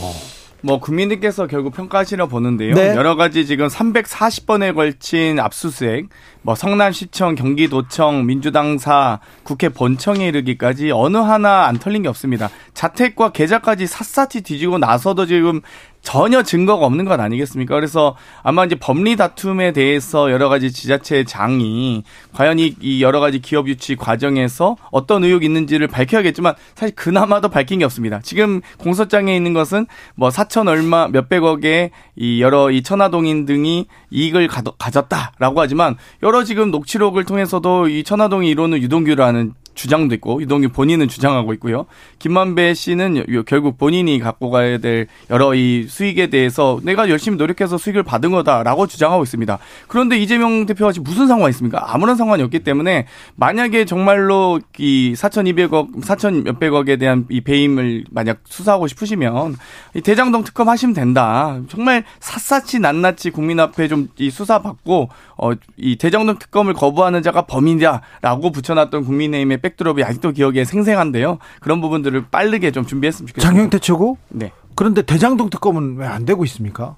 [0.62, 2.74] 뭐 국민들께서 결국 평가하시려 보는데요.
[2.74, 2.90] 네.
[2.96, 6.10] 여러 가지 지금 340번에 걸친 압수수색,
[6.42, 12.50] 뭐 성남시청, 경기도청, 민주당사, 국회 본청에 이르기까지 어느 하나 안 털린 게 없습니다.
[12.74, 15.62] 자택과 계좌까지 샅샅이 뒤지고 나서도 지금
[16.02, 17.76] 전혀 증거가 없는 건 아니겠습니까?
[17.76, 23.40] 그래서 아마 이제 법리 다툼에 대해서 여러 가지 지자체 장이 과연 이, 이 여러 가지
[23.40, 28.22] 기업 유치 과정에서 어떤 의혹이 있는지를 밝혀야겠지만 사실 그나마도 밝힌 게 없습니다.
[28.24, 34.62] 지금 공소장에 있는 것은 뭐 4천 얼마 몇백억의 이 여러 이 천화동인 등이 이익을 가,
[34.78, 41.54] 가졌다라고 하지만 여러 지금 녹취록을 통해서도 이 천화동이 이루는 유동규라는 주장도 있고 유동규 본인은 주장하고
[41.54, 41.86] 있고요.
[42.20, 47.78] 김만배 씨는 요- 결국 본인이 갖고 가야 될 여러 이 수익에 대해서 내가 열심히 노력해서
[47.78, 49.58] 수익을 받은 거다라고 주장하고 있습니다.
[49.88, 51.94] 그런데 이재명 대표와 지금 무슨 상관이 있습니까?
[51.94, 58.88] 아무런 상관이 없기 때문에 만약에 정말로 이 4,200억, 4천 몇백억에 대한 이 배임을 만약 수사하고
[58.88, 59.56] 싶으시면
[59.96, 61.60] 이 대장동 특검 하시면 된다.
[61.70, 67.44] 정말 샅샅이 낱낱이 국민 앞에 좀 이 수사 받고 어 이 대장동 특검을 거부하는 자가
[67.44, 71.40] 범인이다라고 붙여놨던 국민의힘의 백드롭이 아직도 기억에 생생한데요.
[71.60, 73.48] 그런 부분들을 빠르게 좀 준비했으면 좋겠습니다.
[73.50, 74.18] 장경태 최고?
[74.30, 74.52] 네.
[74.76, 76.96] 그런데 대장동 특검은 왜 안 되고 있습니까?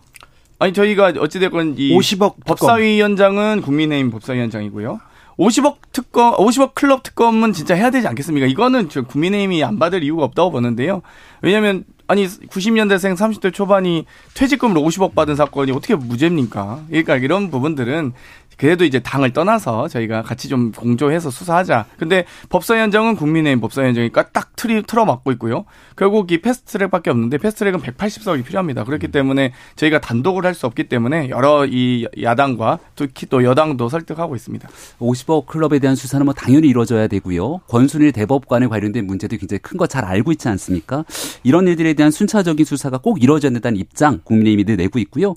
[0.59, 2.43] 아니 저희가 어찌됐건 이 50억 특검.
[2.45, 4.99] 법사위원장은 국민의힘 법사위원장이고요.
[5.37, 8.45] 50억 특검, 50억 클럽 특검은 진짜 해야 되지 않겠습니까?
[8.45, 11.01] 이거는 저 국민의힘이 안 받을 이유가 없다고 보는데요.
[11.41, 16.83] 왜냐하면 아니 90년대생 30대 초반이 퇴직금으로 50억 받은 사건이 어떻게 무죄입니까?
[16.89, 18.11] 그러니까 이런 부분들은
[18.59, 21.85] 그래도 이제 당을 떠나서 저희가 같이 좀 공조해서 수사하자.
[21.97, 25.65] 근데 법사위원장은 국민의힘 법사위원장이니까 딱 틀이 틀어막고 있고요.
[25.95, 28.83] 결국 이 패스트트랙밖에 없는데 패스트트랙은 180석이 필요합니다.
[28.83, 29.11] 그렇기 음.
[29.11, 34.67] 때문에 저희가 단독을 할 수 없기 때문에 여러 이 야당과 특히 또 여당도 설득하고 있습니다.
[34.99, 37.59] 50억 클럽에 대한 수사는 뭐 당연히 이루어져야 되고요.
[37.69, 41.05] 권순일 대법관에 관련된 문제도 굉장히 큰 거 잘 알고 있지 않습니까?
[41.43, 45.33] 이런 일들에 대한 순차적인 수사가 꼭 이루어져야 된다는 입장 국민의힘이 늘 내고 있고요.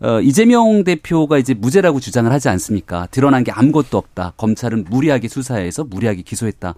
[0.00, 2.61] 어, 이재명 대표가 이제 무죄라고 주장을 하지 않습니까?
[3.10, 4.34] 드러난 게 아무것도 없다.
[4.36, 6.74] 검찰은 무리하게 수사해서 무리하게 기소했다.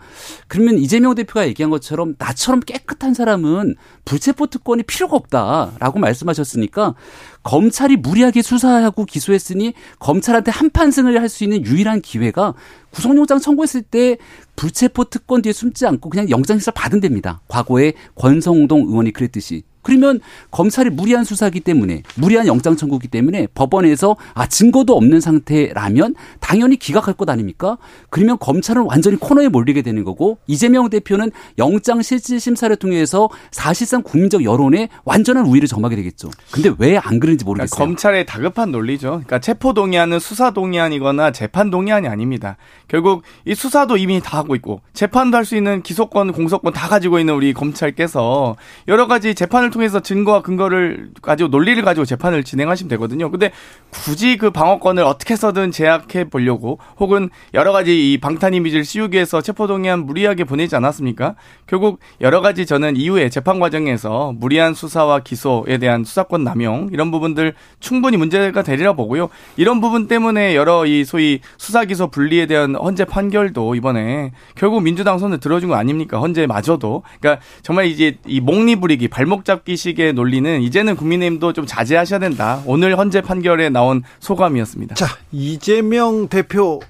[0.49, 6.95] 그러면 이재명 대표가 얘기한 것처럼 나처럼 깨끗한 사람은 불체포 특권이 필요가 없다라고 말씀하셨으니까
[7.43, 12.55] 검찰이 무리하게 수사하고 기소했으니 검찰한테 한판승을 할 수 있는 유일한 기회가
[12.93, 14.19] 구속영장 청구했을 때
[14.55, 17.41] 불체포 특권 뒤에 숨지 않고 그냥 영장실사 받은 됩니다.
[17.49, 19.65] 과거에 권성동 의원이 그랬듯이.
[19.85, 20.19] 그러면
[20.51, 27.15] 검찰이 무리한 수사기 때문에 무리한 영장 청구기 때문에 법원에서 아 증거도 없는 상태라면 당연히 기각할
[27.15, 27.79] 것 아닙니까?
[28.11, 34.43] 그러면 검찰은 완전히 코너에 몰리게 되는 거고 이재명 대표는 영장 실질 심사를 통해서 사실상 국민적
[34.45, 36.31] 여론에 완전한 우위를 점하게 되겠죠.
[36.51, 37.79] 근데 왜 안 그런지 그러니까 모르겠어요.
[37.79, 39.09] 검찰의 다급한 논리죠.
[39.11, 42.57] 그러니까 체포 동의안은 수사 동의안이거나 재판 동의안이 아닙니다.
[42.89, 47.19] 결국 이 수사도 이미 다 하고 있고 재판도 할 수 있는 기소권, 공소권 다 가지고
[47.19, 48.57] 있는 우리 검찰께서
[48.89, 53.31] 여러 가지 재판을 통해서 증거와 근거를 가지고 논리를 가지고 재판을 진행하시면 되거든요.
[53.31, 53.51] 근데
[53.91, 59.41] 굳이 그 방어권을 어떻게 해서든 제약해 보려고 혹은 여러 가지 이 방탄 이미지를 씌우기 위해서
[59.41, 61.35] 체포 동의안 무리하게 보내지 않았습니까?
[61.67, 67.55] 결국 여러 가지 저는 이후에 재판 과정에서 무리한 수사와 기소에 대한 수사권 남용 이런 부분들
[67.81, 69.29] 충분히 문제가 되리라 보고요.
[69.57, 75.19] 이런 부분 때문에 여러 이 소위 수사 기소 분리에 대한 헌재 판결도 이번에 결국 민주당
[75.19, 76.21] 손을 들어준 거 아닙니까?
[76.21, 77.03] 헌재마저도.
[77.21, 82.63] 그러니까 정말 이제 이 목리 부리기 발목 잡기 식의 논리는 이제는 국민의힘도 좀 자제하셔야 된다.
[82.67, 84.95] 오늘 헌재 판결에 나온 소감이었습니다.
[84.95, 86.81] 자, 이재명 대표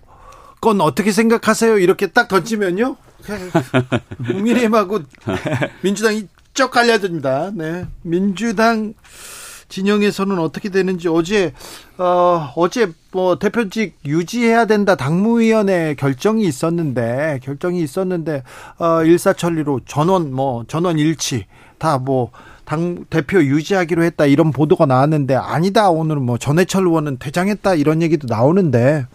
[0.60, 1.78] 건 어떻게 생각하세요?
[1.78, 2.96] 이렇게 딱 던지면요.
[4.26, 5.00] 국민의힘하고
[5.82, 7.52] 민주당이 쩍 갈려듭니다.
[7.54, 7.87] 네.
[8.02, 8.94] 민주당
[9.68, 11.52] 진영에서는 어떻게 되는지 어제
[11.98, 18.42] 어 어제 뭐 대표직 유지해야 된다 당무위원회 결정이 있었는데 결정이 있었는데
[18.78, 21.46] 어 일사천리로 전원 뭐 전원 일치
[21.78, 22.30] 다뭐
[22.64, 28.27] 당 대표 유지하기로 했다 이런 보도가 나왔는데 아니다 오늘은 뭐 전해철 의원은 퇴장했다 이런 얘기도
[28.29, 29.07] 나오는데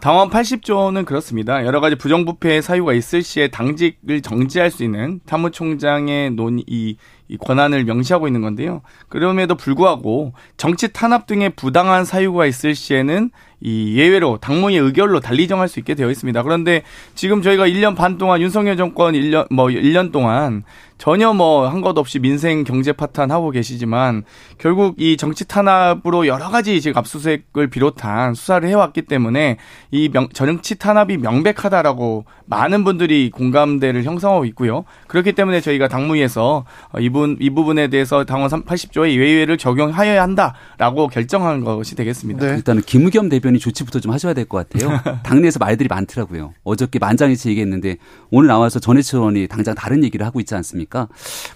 [0.00, 1.64] 당원 80조는 그렇습니다.
[1.64, 6.96] 여러 가지 부정부패 사유가 있을 시에 당직을 정지할 수 있는 사무총장의 논의, 이,
[7.28, 8.82] 이 권한을 명시하고 있는 건데요.
[9.08, 15.68] 그럼에도 불구하고 정치 탄압 등의 부당한 사유가 있을 시에는 이 예외로 당무의 의결로 달리 정할
[15.68, 16.42] 수 있게 되어 있습니다.
[16.42, 16.82] 그런데
[17.14, 20.62] 지금 저희가 1년 반 동안 윤석열 정권 1년 뭐 1년 동안
[20.98, 24.24] 전혀 뭐 한 것 없이 민생 경제 파탄 하고 계시지만
[24.58, 29.58] 결국 이 정치 탄압으로 여러 가지 지금 압수수색을 비롯한 수사를 해왔기 때문에
[29.92, 34.84] 이 명, 정치 탄압이 명백하다라고 많은 분들이 공감대를 형성하고 있고요.
[35.06, 36.64] 그렇기 때문에 저희가 당무위에서
[36.98, 42.44] 이분 이 부분에 대해서 당원 80조의 예외를 적용하여야 한다라고 결정한 것이 되겠습니다.
[42.46, 42.54] 네.
[42.56, 45.00] 일단은 김의겸 대 변인 조치부터 좀 하셔야 될 것 같아요.
[45.24, 46.54] 당내에서 말들이 많더라고요.
[46.64, 47.96] 어저께 만장일치 얘기했는데
[48.30, 51.08] 오늘 나와서 전해철 의원이 당장 다른 얘기를 하고 있지 않습니까?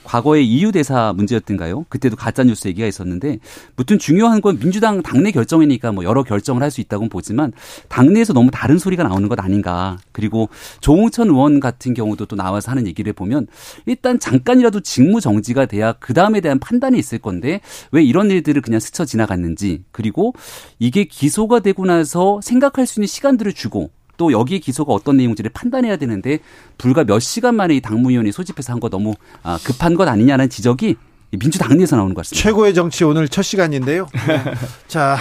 [0.05, 1.87] 과거에 EU 대사 문제였던가요?
[1.89, 3.39] 그때도 가짜 뉴스 얘기가 있었는데
[3.77, 7.53] 무튼 중요한 건 민주당 당내 결정이니까 뭐 여러 결정을 할 수 있다고는 보지만
[7.89, 9.99] 당내에서 너무 다른 소리가 나오는 것 아닌가.
[10.13, 10.49] 그리고
[10.81, 13.47] 조홍천 의원 같은 경우도 또 나와서 하는 얘기를 보면
[13.85, 18.81] 일단 잠깐이라도 직무 정지가 돼야 그 다음에 대한 판단이 있을 건데 왜 이런 일들을 그냥
[18.81, 20.33] 스쳐 지나갔는지 그리고
[20.79, 25.97] 이게 기소가 되고 나서 생각할 수 있는 시간들을 주고 또 여기에 기소가 어떤 내용인지를 판단해야
[25.97, 26.39] 되는데
[26.79, 30.97] 불과 몇 시간 만에 이 당무위원회 소집해서 한 거 너무 아, 급한 것 아니냐는 지적이
[31.31, 32.43] 민주당 내에서 나오는 것 같습니다.
[32.43, 34.07] 최고의 정치 오늘 첫 시간인데요.
[34.29, 34.45] 네.
[34.87, 35.17] 자,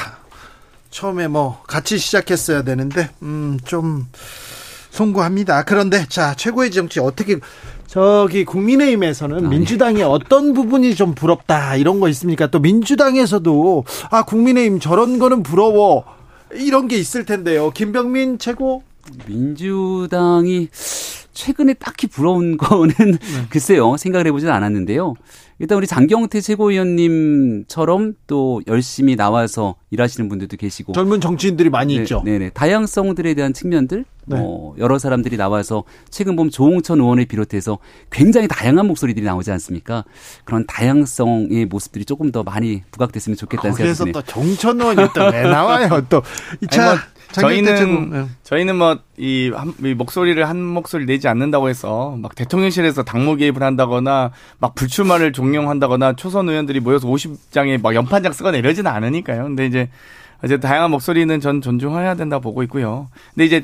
[0.89, 4.07] 처음에 뭐 같이 시작했어야 되는데 음, 좀
[4.89, 5.63] 송구합니다.
[5.63, 7.37] 그런데 자, 최고의 정치 어떻게
[7.87, 12.47] 저기 국민의힘에서는 아, 민주당의 어떤 부분이 좀 부럽다 이런 거 있습니까?
[12.47, 16.03] 또 민주당에서도 아 국민의힘 저런 거는 부러워
[16.53, 17.71] 이런 게 있을 텐데요.
[17.71, 18.83] 김병민 최고
[19.27, 20.69] 민주당이
[21.33, 22.93] 최근에 딱히 부러운 거는
[23.49, 25.15] 글쎄요 생각을 해보진 않았는데요.
[25.61, 32.21] 일단 우리 장경태 최고위원님처럼 또 열심히 나와서 일하시는 분들도 계시고 젊은 정치인들이 많이 네, 있죠.
[32.25, 34.37] 네네 다양성들에 대한 측면들 네.
[34.37, 37.79] 뭐 여러 사람들이 나와서 최근 보면 조홍천 의원을 비롯해서
[38.11, 40.03] 굉장히 다양한 목소리들이 나오지 않습니까?
[40.45, 46.01] 그런 다양성의 모습들이 조금 더 많이 부각됐으면 좋겠다는 생각이 또 정천 의원이 또 왜 나와요?
[46.09, 46.23] 또뭐
[47.33, 48.25] 저희는 네.
[48.43, 49.51] 저희는 뭐 이
[49.95, 56.49] 목소리를 한 목소리 내지 않는다고 해서 막 대통령실에서 당무 개입을 한다거나 막 불출마를 종용한다거나 초선
[56.49, 59.43] 의원들이 모여서 50장에 막 연판장 쓰거나 이러지는 않으니까요.
[59.43, 59.89] 근데 이제
[60.43, 63.09] 이제 다양한 목소리는 전 존중해야 된다 보고 있고요.
[63.35, 63.63] 근데 이제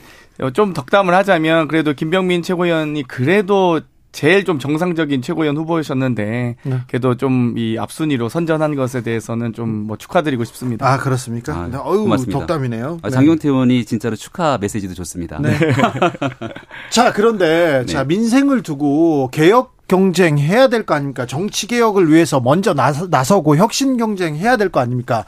[0.53, 3.81] 좀 덕담을 하자면 그래도 김병민 최고위원이 그래도
[4.17, 6.81] 제일 좀 정상적인 최고위원 후보셨는데 네.
[6.87, 10.91] 그래도 좀 이 앞순위로 선전한 것에 대해서는 좀 뭐 축하드리고 싶습니다.
[10.91, 11.53] 아 그렇습니까?
[11.53, 11.77] 아, 네.
[11.77, 12.39] 어유 고맙습니다.
[12.39, 12.97] 덕담이네요.
[13.03, 15.39] 아, 장경태 의원이 진짜로 축하 메시지도 좋습니다.
[15.39, 15.55] 네.
[16.89, 17.85] 자 그런데 네.
[17.85, 21.25] 자 민생을 두고 개혁 경쟁 해야 될 거 아닙니까?
[21.27, 25.25] 정치 개혁을 위해서 먼저 나서, 나서고 혁신 경쟁 해야 될 거 아닙니까?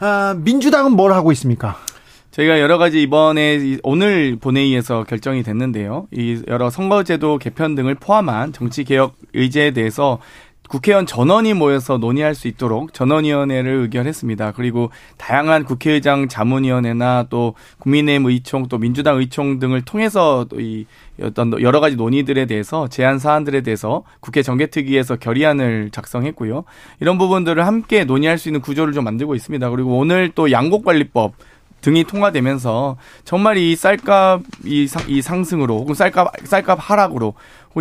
[0.00, 1.76] 아, 민주당은 뭘 하고 있습니까?
[2.34, 6.08] 저희가 여러 가지 이번에 오늘 본회의에서 결정이 됐는데요.
[6.10, 10.18] 이 여러 선거제도 개편 등을 포함한 정치 개혁 의제에 대해서
[10.68, 14.52] 국회의원 전원이 모여서 논의할 수 있도록 전원위원회를 의결했습니다.
[14.52, 20.86] 그리고 다양한 국회의장 자문위원회나 또 국민의힘 의총 또 민주당 의총 등을 통해서 이
[21.22, 26.64] 어떤 여러 가지 논의들에 대해서 제안 사안들에 대해서 국회 정개특위에서 결의안을 작성했고요.
[26.98, 29.70] 이런 부분들을 함께 논의할 수 있는 구조를 좀 만들고 있습니다.
[29.70, 31.34] 그리고 오늘 또 양곡관리법
[31.84, 37.34] 등이 통과되면서 정말 이 쌀값 이, 상, 이 상승으로 혹은 쌀값 쌀값 하락으로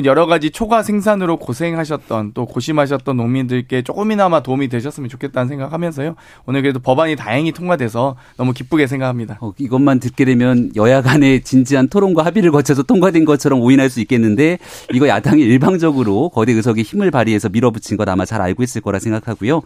[0.06, 6.16] 여러 가지 초과 생산으로 고생하셨던 또 고심하셨던 농민들께 조금이나마 도움이 되셨으면 좋겠다는 생각하면서요.
[6.46, 9.38] 오늘 그래도 법안이 다행히 통과돼서 너무 기쁘게 생각합니다.
[9.42, 14.58] 어, 이것만 듣게 되면 여야 간의 진지한 토론과 합의를 거쳐서 통과된 것처럼 오인할 수 있겠는데
[14.94, 19.62] 이거 야당이 일방적으로 거대 의석에 힘을 발휘해서 밀어붙인 것 아마 잘 알고 있을 거라 생각하고요.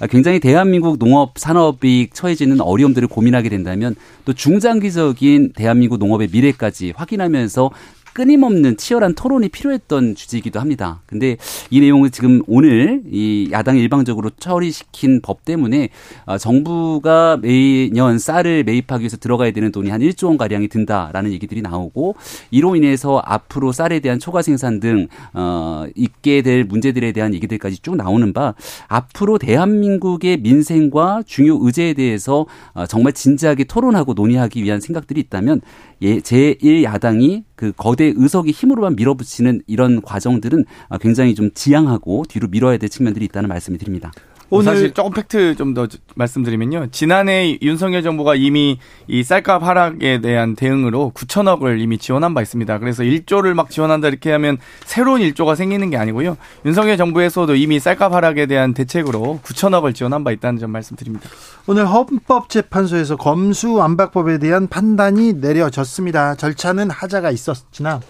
[0.00, 7.70] 아, 굉장히 대한민국 농업 산업이 처해지는 어려움들을 고민하게 된다면 또 중장기적인 대한민국 농업의 미래까지 확인하면서
[8.12, 11.00] 끊임없는 치열한 토론이 필요했던 주제이기도 합니다.
[11.06, 11.36] 근데
[11.70, 15.88] 이 내용을 지금 오늘 이 야당이 일방적으로 처리시킨 법 때문에
[16.26, 21.62] 어, 정부가 매년 쌀을 매입하기 위해서 들어가야 되는 돈이 한 1조 원 가량이 든다라는 얘기들이
[21.62, 22.16] 나오고
[22.50, 27.96] 이로 인해서 앞으로 쌀에 대한 초과 생산 등 어, 있게 될 문제들에 대한 얘기들까지 쭉
[27.96, 28.54] 나오는 바
[28.88, 35.60] 앞으로 대한민국의 민생과 중요 의제에 대해서 어, 정말 진지하게 토론하고 논의하기 위한 생각들이 있다면
[36.02, 40.64] 예, 제1야당이 그 거대 의석이 힘으로만 밀어붙이는 이런 과정들은
[41.00, 44.10] 굉장히 좀 지양하고 뒤로 밀어야 될 측면들이 있다는 말씀을 드립니다.
[44.52, 45.86] 오늘 사실 조금 팩트 좀 더
[46.16, 46.88] 말씀드리면요.
[46.90, 52.78] 지난해 윤석열 정부가 이미 이 쌀값 하락에 대한 대응으로 9천억을 이미 지원한 바 있습니다.
[52.78, 56.36] 그래서 1조를 막 지원한다 이렇게 하면 새로운 1조가 생기는 게 아니고요.
[56.66, 61.30] 윤석열 정부에서도 이미 쌀값 하락에 대한 대책으로 9천억을 지원한 바 있다는 점 말씀드립니다.
[61.66, 66.34] 오늘 헌법재판소에서 검수완박법에 대한 판단이 내려졌습니다.
[66.34, 68.00] 절차는 하자가 있었지만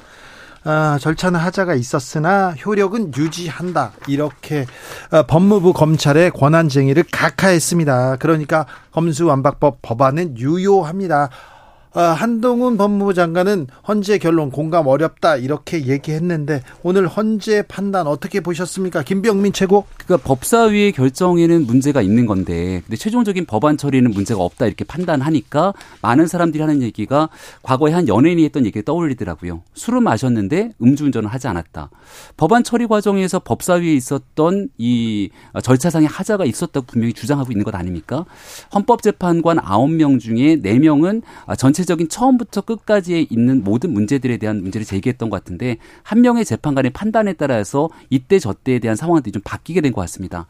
[0.64, 3.92] 아, 절차는 하자가 있었으나 효력은 유지한다.
[4.06, 4.66] 이렇게
[5.10, 8.16] 어, 법무부 검찰의 권한쟁의를 각하했습니다.
[8.16, 11.30] 그러니까 검수완박법 법안은 유효합니다.
[11.94, 19.02] 어, 한동훈 법무부 장관은 헌재 결론 공감 어렵다 이렇게 얘기했는데 오늘 헌재 판단 어떻게 보셨습니까?
[19.02, 19.84] 김병민 최고.
[19.98, 26.26] 그러니까 법사위의 결정에는 문제가 있는 건데 근데 최종적인 법안 처리는 문제가 없다 이렇게 판단하니까 많은
[26.26, 27.28] 사람들이 하는 얘기가
[27.62, 29.62] 과거에 한 연예인이 했던 얘기가 떠올리더라고요.
[29.74, 31.90] 술을 마셨는데 음주운전을 하지 않았다.
[32.38, 35.28] 법안 처리 과정에서 법사위에 있었던 이
[35.62, 38.24] 절차상의 하자가 있었다고 분명히 주장하고 있는 것 아닙니까?
[38.74, 41.20] 헌법재판관 9명 중에 4명은
[41.58, 46.92] 전체 전체적인 처음부터 끝까지에 있는 모든 문제들에 대한 문제를 제기했던 것 같은데 한 명의 재판관의
[46.92, 50.46] 판단에 따라서 이때 저때에 대한 상황들이 좀 바뀌게 된 것 같습니다.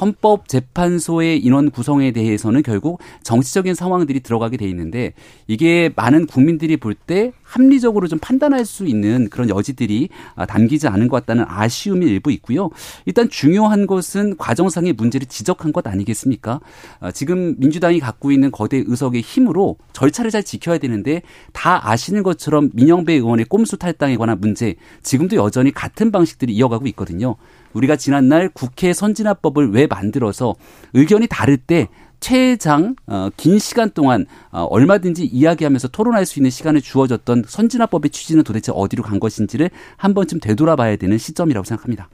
[0.00, 5.14] 헌법재판소의 인원 구성에 대해서는 결국 정치적인 상황들이 들어가게 돼 있는데
[5.46, 11.08] 이게 많은 국민들이 볼 때 합리적으로 좀 판단할 수 있는 그런 여지들이 아, 담기지 않은
[11.08, 12.70] 것 같다는 아쉬움이 일부 있고요.
[13.06, 16.60] 일단 중요한 것은 과정상의 문제를 지적한 것 아니겠습니까?
[17.00, 22.22] 아, 지금 민주당이 갖고 있는 거대 의석의 힘으로 절차를 잘 지켜 지켜야 되는데 다 아시는
[22.22, 27.36] 것처럼 민영배 의원의 꼼수 탈당에 관한 문제 지금도 여전히 같은 방식들이 이어가고 있거든요.
[27.74, 30.54] 우리가 지난날 국회 선진화법을 왜 만들어서
[30.94, 31.88] 의견이 다를 때
[32.20, 38.44] 최장 어, 긴 시간 동안 어, 얼마든지 이야기하면서 토론할 수 있는 시간을 주어졌던 선진화법의 취지는
[38.44, 42.08] 도대체 어디로 간 것인지를 한 번쯤 되돌아봐야 되는 시점이라고 생각합니다.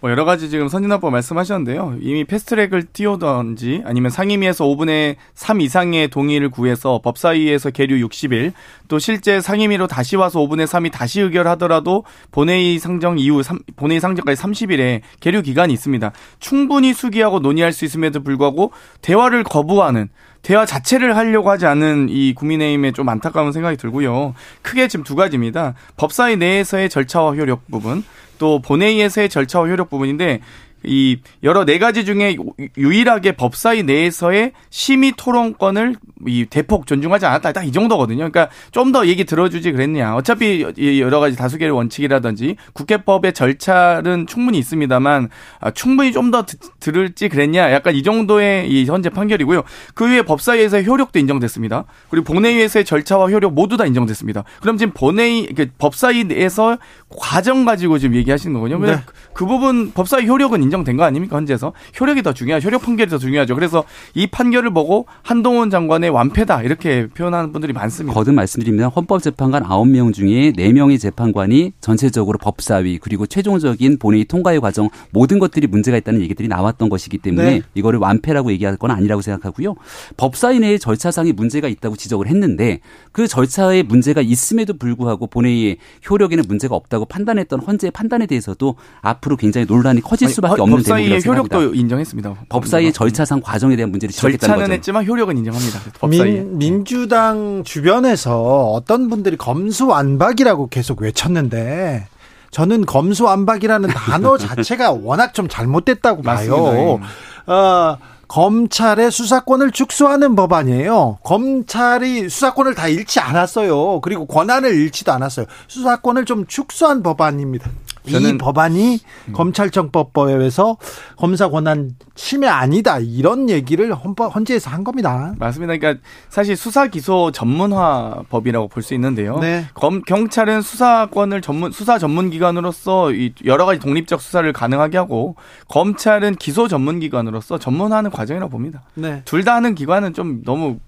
[0.00, 1.98] 뭐 여러 가지 지금 선진화법 말씀하셨는데요.
[2.00, 8.52] 이미 패스트트랙을 띄우던지 아니면 상임위에서 5분의 3 이상의 동의를 구해서 법사위에서 계류 60일
[8.88, 14.40] 또 실제 상임위로 다시 와서 5분의 3이 다시 의결하더라도 본회의 상정 이후 3, 본회의 상정까지
[14.40, 16.12] 30일에 계류 기간이 있습니다.
[16.38, 20.08] 충분히 수기하고 논의할 수 있음에도 불구하고 대화를 거부하는
[20.42, 24.34] 대화 자체를 하려고 하지 않은 이 국민의힘에 좀 안타까운 생각이 들고요.
[24.62, 25.74] 크게 지금 두 가지입니다.
[25.96, 28.04] 법사위 내에서의 절차와 효력 부분,
[28.38, 30.40] 또 본회의에서의 절차와 효력 부분인데
[30.84, 32.36] 이 여러 네 가지 중에
[32.76, 35.96] 유일하게 법사위 내에서의 심의 토론권을
[36.28, 37.52] 이 대폭 존중하지 않았다.
[37.52, 38.30] 딱 이 정도거든요.
[38.30, 40.14] 그러니까 좀 더 얘기 들어주지 그랬냐.
[40.14, 40.64] 어차피
[41.00, 46.44] 여러 가지 다수결 원칙이라든지 국회법의 절차는 충분히 있습니다만 아, 충분히 좀 더
[46.78, 47.72] 들을지 그랬냐.
[47.72, 49.64] 약간 이 정도의 이 현재 판결이고요.
[49.94, 51.86] 그 후에 법사위에서의 효력도 인정됐습니다.
[52.08, 54.44] 그리고 본회의에서의 절차와 효력 모두 다 인정됐습니다.
[54.60, 56.78] 그럼 지금 본회의 그 법사위 내에서
[57.16, 58.84] 과정 가지고 지금 얘기하시는 거거든요.
[58.84, 59.00] 네.
[59.32, 62.66] 그 부분 법사위 효력은 인정된 거 아닙니까 현재서 효력이 더 중요하죠.
[62.66, 63.54] 효력 판결이 더 중요하죠.
[63.54, 63.84] 그래서
[64.14, 68.14] 이 판결을 보고 한동훈 장관의 완패다 이렇게 표현하는 분들이 많습니다.
[68.14, 75.38] 거듭 말씀드리면 헌법재판관 9명 중에 4명의 재판관이 전체적으로 법사위 그리고 최종적인 본회의 통과의 과정 모든
[75.38, 77.62] 것들이 문제가 있다는 얘기들이 나왔던 것이기 때문에 네.
[77.74, 79.76] 이거를 완패라고 얘기할 건 아니라고 생각하고요.
[80.16, 82.80] 법사위 내에 절차상의 문제가 있다고 지적을 했는데
[83.12, 85.78] 그 절차에 문제가 있음에도 불구하고 본회의의
[86.08, 91.22] 효력에는 문제가 없다고 판단했던 헌재의 판단에 대해서도 앞으로 굉장히 논란이 커질 수밖에 아니, 없는 법사위의
[91.24, 92.34] 효력도 인정했습니다.
[92.48, 94.72] 법사위의 절차상 과정에 대한 문제를 지적했다는 절차는 거죠.
[94.74, 95.80] 했지만 효력은 인정합니다.
[96.00, 96.40] 법사위.
[96.40, 102.06] 민, 주당 주변에서 어떤 분들이 검수완박이라고 계속 외쳤는데
[102.50, 107.00] 저는 검수완박이라는 단어 자체가 워낙 좀 잘못됐다고 봐요.
[107.48, 107.52] 예.
[107.52, 111.18] 어, 검찰의 수사권을 축소하는 법안이에요.
[111.22, 114.00] 검찰이 수사권을 다 잃지 않았어요.
[114.02, 115.46] 그리고 권한을 잃지도 않았어요.
[115.66, 117.70] 수사권을 좀 축소한 법안입니다.
[118.06, 119.32] 이 법안이 음.
[119.32, 120.76] 검찰청법법에서
[121.16, 125.34] 검사 권한 침해 아니다 이런 얘기를 헌법 헌재에서 한 겁니다.
[125.38, 125.76] 맞습니다.
[125.76, 129.38] 그러니까 사실 수사 기소 전문화 법이라고 볼 수 있는데요.
[129.40, 129.66] 네.
[129.74, 133.10] 검, 경찰은 수사권을 전문 수사 전문 기관으로서
[133.44, 135.34] 여러 가지 독립적 수사를 가능하게 하고
[135.68, 138.82] 검찰은 기소 전문 기관으로서 전문화하는 과정이라고 봅니다.
[138.94, 139.22] 네.
[139.24, 140.78] 둘다 하는 기관은 좀 너무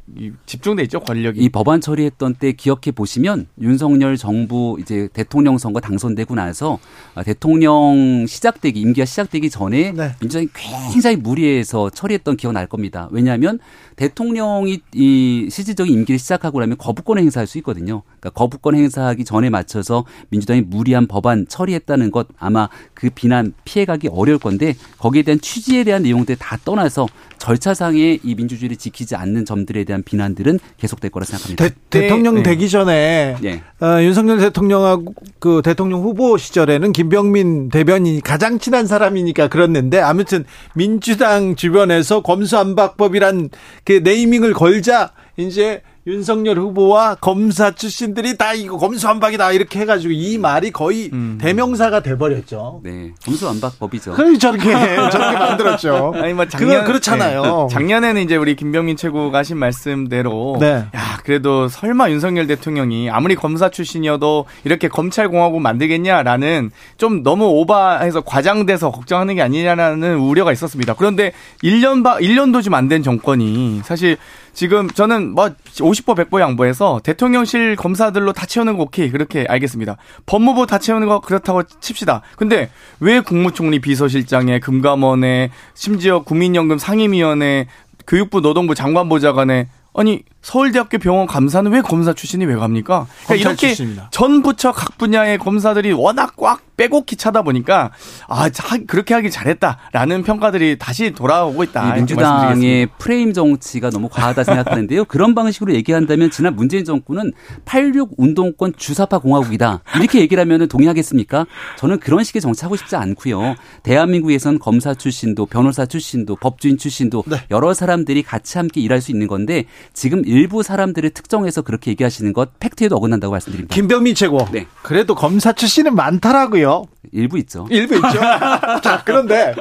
[0.46, 1.40] 집중돼 있죠 권력이.
[1.40, 6.78] 이 법안 처리했던 때 기억해 보시면 윤석열 정부 이제 대통령 선거 당선되고 나서
[7.09, 10.14] 아, 대통령 시작되기 임기가 시작되기 전에 네.
[10.20, 10.48] 민주당이
[10.92, 13.08] 굉장히 무리해서 처리했던 기억 날 겁니다.
[13.10, 13.58] 왜냐하면
[13.96, 18.02] 대통령이 이 실질적인 임기를 시작하고 나면 거부권을 행사할 수 있거든요.
[18.20, 24.38] 그러니까 거부권 행사하기 전에 맞춰서 민주당이 무리한 법안 처리했다는 것 아마 그 비난 피해가기 어려울
[24.38, 27.06] 건데 거기에 대한 취지에 대한 내용들 다 떠나서
[27.38, 31.68] 절차상의 이 민주주의를 지키지 않는 점들에 대한 비난들은 계속될 거라 생각합니다.
[31.88, 32.42] 대, 통령 네.
[32.42, 33.62] 되기 전에 네.
[33.80, 41.56] 어, 윤석열 대통령하고 그 대통령 후보 시절에는 김병민 대변인이 가장 친한 사람이니까 그랬는데 아무튼 민주당
[41.56, 43.48] 주변에서 검수안박법이란
[43.90, 50.70] 그 네이밍을 걸자 이제 윤석열 후보와 검사 출신들이 다 이거 검수완박이다 이렇게 해가지고 이 말이
[50.70, 51.38] 거의 음.
[51.40, 52.82] 대명사가 돼버렸죠.
[52.84, 54.12] 네, 검수완박법이죠.
[54.12, 54.70] 그래 저렇게
[55.10, 56.12] 저렇게 만들었죠.
[56.14, 57.42] 아니 뭐 작년 그렇잖아요.
[57.42, 57.74] 네.
[57.74, 60.86] 작년에는 이제 우리 김병민 최고가 하신 말씀대로, 네.
[60.94, 68.22] 야 그래도 설마 윤석열 대통령이 아무리 검사 출신이어도 이렇게 검찰 공화국 만들겠냐라는 좀 너무 오바해서
[68.22, 70.94] 과장돼서 걱정하는 게 아니냐라는 우려가 있었습니다.
[70.94, 74.16] 그런데 1년 바 1년도 좀 안 된 정권이 사실
[74.52, 79.96] 지금 저는 뭐 50보 100보 양보해서 대통령실 검사들로 다 채우는 거 오케이 그렇게 알겠습니다.
[80.26, 82.22] 법무부 다 채우는 거 그렇다고 칩시다.
[82.36, 87.66] 근데 왜 국무총리 비서실장에 금감원에 심지어 국민연금 상임위원회
[88.06, 93.06] 교육부 노동부 장관보좌관에 아니 서울대학교 병원 감사는 왜 검사 출신이 왜 갑니까?
[93.26, 94.08] 그러니까 이렇게 출신입니다.
[94.10, 97.90] 전 부처 각 분야의 검사들이 워낙 꽉 빼곡히 차다 보니까
[98.26, 98.48] 아
[98.86, 101.94] 그렇게 하길 잘했다라는 평가들이 다시 돌아오고 있다.
[101.94, 105.04] 민주당의 프레임 정치가 너무 과하다 생각하는데요.
[105.04, 107.32] 그런 방식으로 얘기한다면 지난 문재인 정권은
[107.66, 111.46] 86 운동권 주사파 공화국이다 이렇게 얘기를 하면 동의하겠습니까?
[111.76, 113.56] 저는 그런 식의 정치하고 싶지 않고요.
[113.82, 117.42] 대한민국에선 검사 출신도 변호사 출신도 법주인 출신도 네.
[117.50, 122.58] 여러 사람들이 같이 함께 일할 수 있는 건데 지금 일부 사람들을 특정해서 그렇게 얘기하시는 것
[122.60, 123.74] 팩트에도 어긋난다고 말씀드립니다.
[123.74, 124.46] 김병민 최고.
[124.52, 124.66] 네.
[124.82, 126.84] 그래도 검사 출신은 많더라고요.
[127.12, 127.66] 일부 있죠.
[127.70, 128.20] 일부 있죠.
[128.82, 129.54] 자, 그런데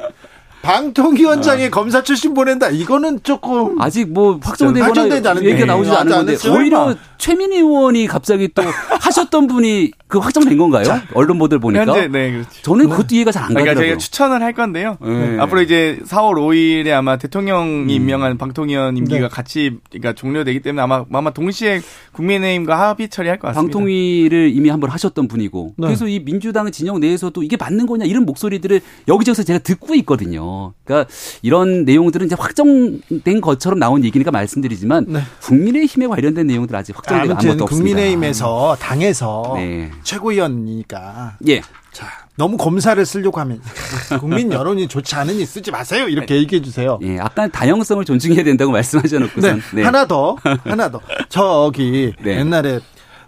[0.62, 1.70] 방통위원장이 어.
[1.70, 2.70] 검사 출신 보낸다.
[2.70, 8.64] 이거는 조금 아직 뭐 확정되거나 얘기가 나오지 않은 건데 오히려 최민희 의원이 갑자기 또
[9.02, 10.86] 하셨던 분이 그 확정된 건가요?
[10.86, 11.86] 자, 언론 보도를 보니까.
[11.86, 12.50] 현재, 네, 그렇죠.
[12.62, 12.92] 저는 네.
[12.92, 13.90] 그것도 이해가 잘안 그러니까 가더라고요.
[13.90, 14.98] 저희가 추천을 할 건데요.
[15.02, 15.38] 네.
[15.40, 17.90] 앞으로 이제 4월 5일에 아마 대통령이 음.
[17.90, 19.28] 임명한 방통위원 임기가 네.
[19.28, 21.82] 같이 그러니까 종료되기 때문에 아마 아마 동시에
[22.14, 23.62] 국민의힘과 합의 처리할 것 같습니다.
[23.62, 25.88] 방통위를 이미 한번 하셨던 분이고 네.
[25.88, 30.49] 그래서 이 민주당 진영 내에서도 이게 맞는 거냐 이런 목소리들을 여기저기서 제가 듣고 있거든요.
[30.84, 31.10] 그러니까
[31.42, 35.22] 이런 내용들은 이제 확정된 것처럼 나온 얘기니까 말씀드리지만 네.
[35.42, 37.68] 국민의힘에 관련된 내용들 아직 확정된 아무것도 없습니다.
[37.68, 39.92] 국민의힘에서 당에서 네.
[40.04, 41.38] 최고위원이니까.
[41.48, 41.62] 예.
[41.92, 43.62] 자, 너무 검사를 쓰려고 하면
[44.20, 46.08] 국민 여론이 좋지 않으니 쓰지 마세요.
[46.08, 46.42] 이렇게 네.
[46.42, 47.00] 얘기해 주세요.
[47.02, 49.56] 예, 아까 다양성을 존중해야 된다고 말씀하셔놓고선.
[49.56, 49.62] 네.
[49.74, 49.84] 네.
[49.84, 51.02] 하나 더, 하나 더.
[51.28, 52.38] 저기 네.
[52.40, 52.80] 옛날에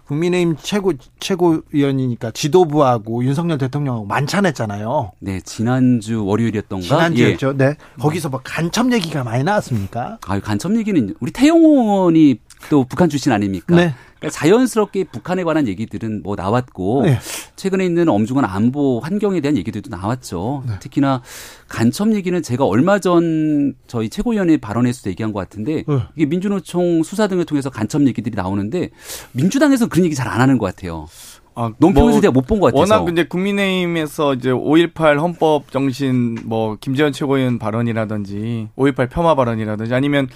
[0.06, 5.12] 국민의힘 최고 최고위원이니까 지도부하고 윤석열 대통령하고 만찬했잖아요.
[5.20, 6.84] 네, 지난주 월요일이었던가.
[6.84, 7.48] 지난주였죠.
[7.48, 7.56] 예.
[7.56, 7.76] 네.
[8.00, 10.18] 거기서 뭐 간첩 얘기가 많이 나왔습니까?
[10.26, 13.74] 아, 간첩 얘기는 우리 태용 의원이 또 북한 출신 아닙니까?
[13.74, 13.94] 네.
[14.22, 17.18] 그러니까 자연스럽게 북한에 관한 얘기들은 뭐 나왔고 네.
[17.56, 20.62] 최근에 있는 엄중한 안보 환경에 대한 얘기들도 나왔죠.
[20.66, 20.74] 네.
[20.78, 21.22] 특히나
[21.68, 25.98] 간첩 얘기는 제가 얼마 전 저희 최고위원회 발언에서도 얘기한 것 같은데 네.
[26.16, 28.90] 이게 민주노총 수사 등을 통해서 간첩 얘기들이 나오는데
[29.32, 31.08] 민주당에서 그런 얘기 잘 안 하는 것 같아요.
[31.54, 32.94] 아, 논평에서 제가 못 본 것 같아서.
[32.94, 40.28] 워낙 이제 국민의힘에서 이제 5.18 헌법 정신 뭐 김재원 최고위원 발언이라든지 5.18 폄하 발언이라든지 아니면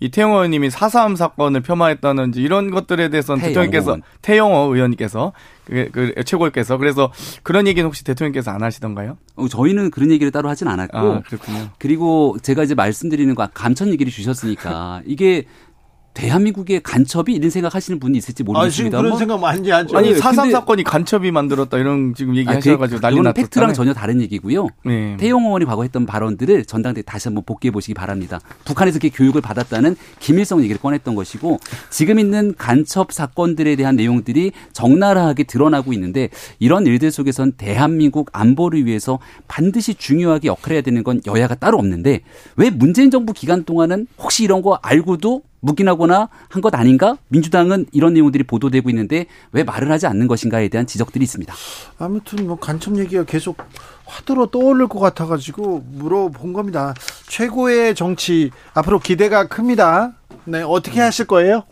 [0.00, 3.96] 이태영 의원님이 4.3 사건을 겸하했다든지 이런 것들에 대해서는 태영 대통령께서.
[4.22, 5.32] 태영호 의원님께서
[5.64, 7.12] 그, 그 최고위께서 그래서
[7.42, 9.16] 그런 얘기는 혹시 대통령께서 안 하시던가요?
[9.36, 11.68] 어, 저희는 그런 얘기를 따로 하진 않았고 아 그렇군요.
[11.78, 15.44] 그리고 제가 이제 말씀드리는 거 감천 얘기를 주셨으니까 이게
[16.14, 18.98] 대한민국의 간첩이 이런 생각하시는 분이 있을지 아, 지금 모르겠습니다.
[18.98, 19.96] 그런 생각 많이 하죠.
[19.96, 23.44] 아니 네, 4.3 근데- 사건이 간첩이 만들었다 이런 지금 얘기하셔가지고 난리 그거는 났었잖아요.
[23.46, 24.68] 팩트랑 전혀 다른 얘기고요.
[24.84, 25.16] 네.
[25.18, 28.40] 태용 의원이 과거 했던 발언들을 전당대 회 다시 한번 복귀해 보시기 바랍니다.
[28.64, 31.58] 북한에서 이렇게 교육을 받았다는 김일성 얘기를 꺼냈던 것이고
[31.90, 39.18] 지금 있는 간첩 사건들에 대한 내용들이 적나라하게 드러나고 있는데 이런 일들 속에선 대한민국 안보를 위해서
[39.48, 42.20] 반드시 중요하게 역할해야 되는 건 여야가 따로 없는데
[42.56, 47.16] 왜 문재인 정부 기간 동안은 혹시 이런 거 알고도 묵인하거나 한 것 아닌가?
[47.28, 51.54] 민주당은 이런 내용들이 보도되고 있는데 왜 말을 하지 않는 것인가에 대한 지적들이 있습니다.
[51.98, 53.56] 아무튼 뭐 간첩 얘기가 계속
[54.04, 56.94] 화두로 떠오를 것 같아가지고 물어본 겁니다.
[57.28, 60.12] 최고의 정치 앞으로 기대가 큽니다.
[60.44, 61.62] 네 어떻게 하실 거예요?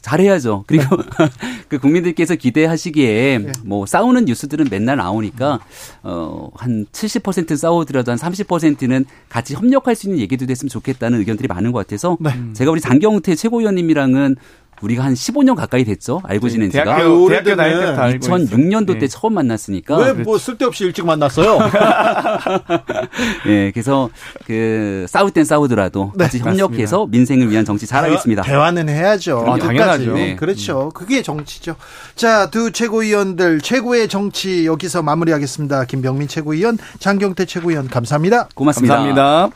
[0.00, 0.64] 잘해야죠.
[0.66, 0.96] 그리고
[1.68, 3.52] 그 국민들께서 기대하시기에 네.
[3.64, 5.60] 뭐 싸우는 뉴스들은 맨날 나오니까
[6.02, 11.78] 어한 70% 싸우더라도 한 30%는 같이 협력할 수 있는 얘기도 됐으면 좋겠다는 의견들이 많은 것
[11.86, 12.30] 같아서 네.
[12.52, 14.36] 제가 우리 장경태 최고위원님이랑은
[14.82, 16.20] 우리가 한 15년 가까이 됐죠.
[16.24, 16.84] 알고 지낸 지가.
[16.84, 17.56] 대학교 대학교 오래되네.
[17.56, 18.36] 다닐 때부터 알고 있어요.
[18.46, 19.08] 2006년도 때 네.
[19.08, 21.58] 처음 만났으니까 왜 뭐 쓸데없이 일찍 만났어요?
[23.46, 24.10] 예, 그래서
[24.46, 28.42] 그 싸울 땐 싸우더라도 네, 같이 협력해서 민생을 위한 정치 잘하겠습니다.
[28.42, 29.44] 대화 는 해야죠.
[29.46, 29.58] 아.
[29.58, 30.12] 당연하죠.
[30.14, 30.36] 네.
[30.36, 30.90] 그렇죠.
[30.94, 31.76] 그게 정치죠.
[32.14, 35.84] 자, 두 최고위원들 최고의 정치 여기서 마무리하겠습니다.
[35.86, 38.48] 김병민 최고위원, 장경태 최고위원 감사합니다.
[38.54, 38.96] 고맙습니다.
[38.96, 39.50] 감사합니다.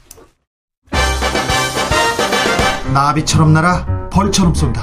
[2.93, 4.83] 나비처럼 날아 벌처럼 쏜다.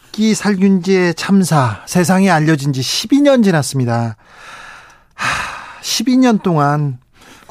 [0.11, 4.17] 기 살균제 참사 세상에 알려진 지 12년 지났습니다.
[5.13, 6.99] 하, 12년 동안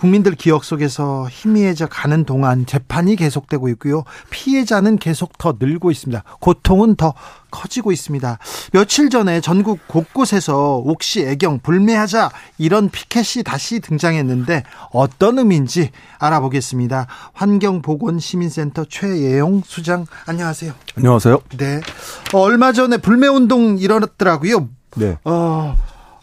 [0.00, 4.04] 국민들 기억 속에서 희미해져 가는 동안 재판이 계속되고 있고요.
[4.30, 6.24] 피해자는 계속 더 늘고 있습니다.
[6.40, 7.12] 고통은 더
[7.50, 8.38] 커지고 있습니다.
[8.72, 17.06] 며칠 전에 전국 곳곳에서 옥시 애경 불매하자 이런 피켓이 다시 등장했는데 어떤 의미인지 알아보겠습니다.
[17.34, 20.72] 환경보건시민센터 최예용 수장 안녕하세요.
[20.96, 21.40] 안녕하세요.
[21.58, 21.82] 네.
[22.32, 24.66] 어, 얼마 전에 불매 운동 일어났더라고요.
[24.96, 25.18] 네.
[25.24, 25.76] 어,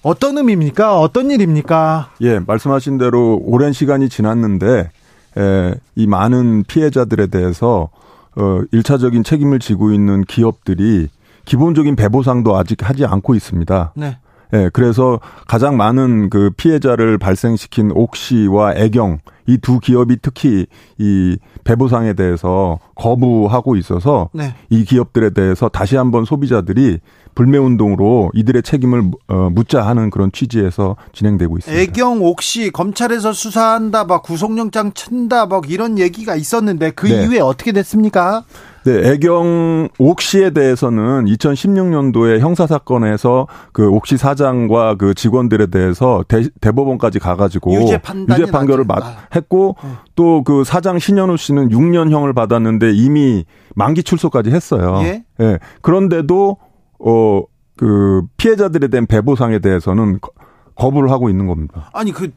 [0.07, 0.97] 어떤 의미입니까?
[1.01, 2.11] 어떤 일입니까?
[2.21, 4.89] 예, 말씀하신 대로 오랜 시간이 지났는데,
[5.37, 7.89] 에, 이 많은 피해자들에 대해서,
[8.37, 11.09] 어, 일차적인 책임을 지고 있는 기업들이
[11.43, 13.91] 기본적인 배보상도 아직 하지 않고 있습니다.
[13.97, 14.17] 네.
[14.53, 20.67] 예, 그래서 가장 많은 그 피해자를 발생시킨 옥시와 애경 이 두 기업이 특히
[20.97, 24.53] 이 배보상에 대해서 거부하고 있어서 네.
[24.69, 26.99] 이 기업들에 대해서 다시 한번 소비자들이
[27.33, 31.81] 불매 운동으로 이들의 책임을 어, 묻자 하는 그런 취지에서 진행되고 있습니다.
[31.81, 37.23] 애경 옥시 검찰에서 수사한다, 막 구속영장 친다, 막 이런 얘기가 있었는데 그 네.
[37.23, 38.43] 이후에 어떻게 됐습니까?
[38.87, 47.19] 네, 애경 옥시에 대해서는 2016년도에 형사 사건에서 그 옥시 사장과 그 직원들에 대해서 대, 대법원까지
[47.19, 48.85] 가가지고 유죄 판단이 판결을.
[48.85, 48.95] 마-
[49.35, 49.97] 했고 어.
[50.15, 53.43] 또그 사장 신현우 씨는 6년형을 받았는데 이미
[53.75, 55.01] 만기 출소까지 했어요.
[55.41, 55.59] 예?
[55.81, 56.57] 그런데도
[56.99, 57.41] 어
[57.79, 60.31] 그 피해자들에 대한 배보상에 대해서는 거-
[60.73, 61.91] 거부를 하고 있는 겁니다.
[61.93, 62.31] 아니 그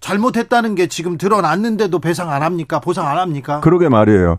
[0.00, 2.80] 잘못했다는 게 지금 드러났는데도 배상 안 합니까?
[2.80, 3.60] 보상 안 합니까?
[3.60, 4.38] 그러게 말이에요.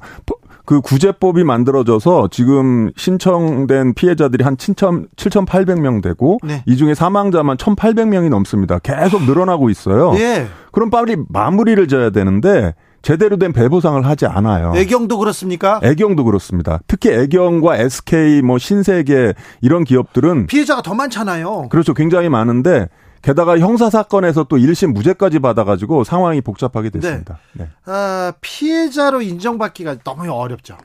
[0.70, 6.64] 버- 그 구제법이 만들어져서 지금 신청된 피해자들이 한 7천, 7,800명 되고 네.
[6.68, 8.78] 이 중에 사망자만 1,800명이 넘습니다.
[8.80, 10.14] 계속 늘어나고 있어요.
[10.20, 10.46] 예.
[10.72, 14.74] 그럼 빨리 마무리를 져야 되는데 제대로 된 배보상을 하지 않아요.
[14.76, 15.80] 애경도 그렇습니까?
[15.82, 16.80] 애경도 그렇습니다.
[16.86, 21.70] 특히 애경과 SK, 뭐 신세계 이런 기업들은 피해자가 더 많잖아요.
[21.70, 21.94] 그렇죠.
[21.96, 22.90] 굉장히 많은데
[23.22, 27.40] 게다가 형사 사건에서 또 1심 무죄까지 받아가지고 상황이 복잡하게 됐습니다.
[27.54, 27.68] 네.
[27.86, 30.78] 아, 피해자로 인정받기가 너무 어렵죠.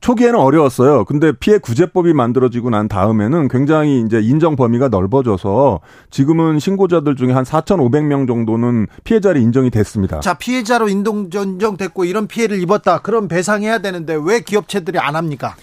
[0.00, 1.04] 초기에는 어려웠어요.
[1.04, 7.44] 근데 피해 구제법이 만들어지고 난 다음에는 굉장히 이제 인정 범위가 넓어져서 지금은 신고자들 중에 한
[7.44, 10.20] 4,500명 정도는 피해자로 인정이 됐습니다.
[10.20, 12.98] 자, 피해자로 인동 인정됐고 이런 피해를 입었다.
[12.98, 15.56] 그럼 배상해야 되는데 왜 기업체들이 안 합니까?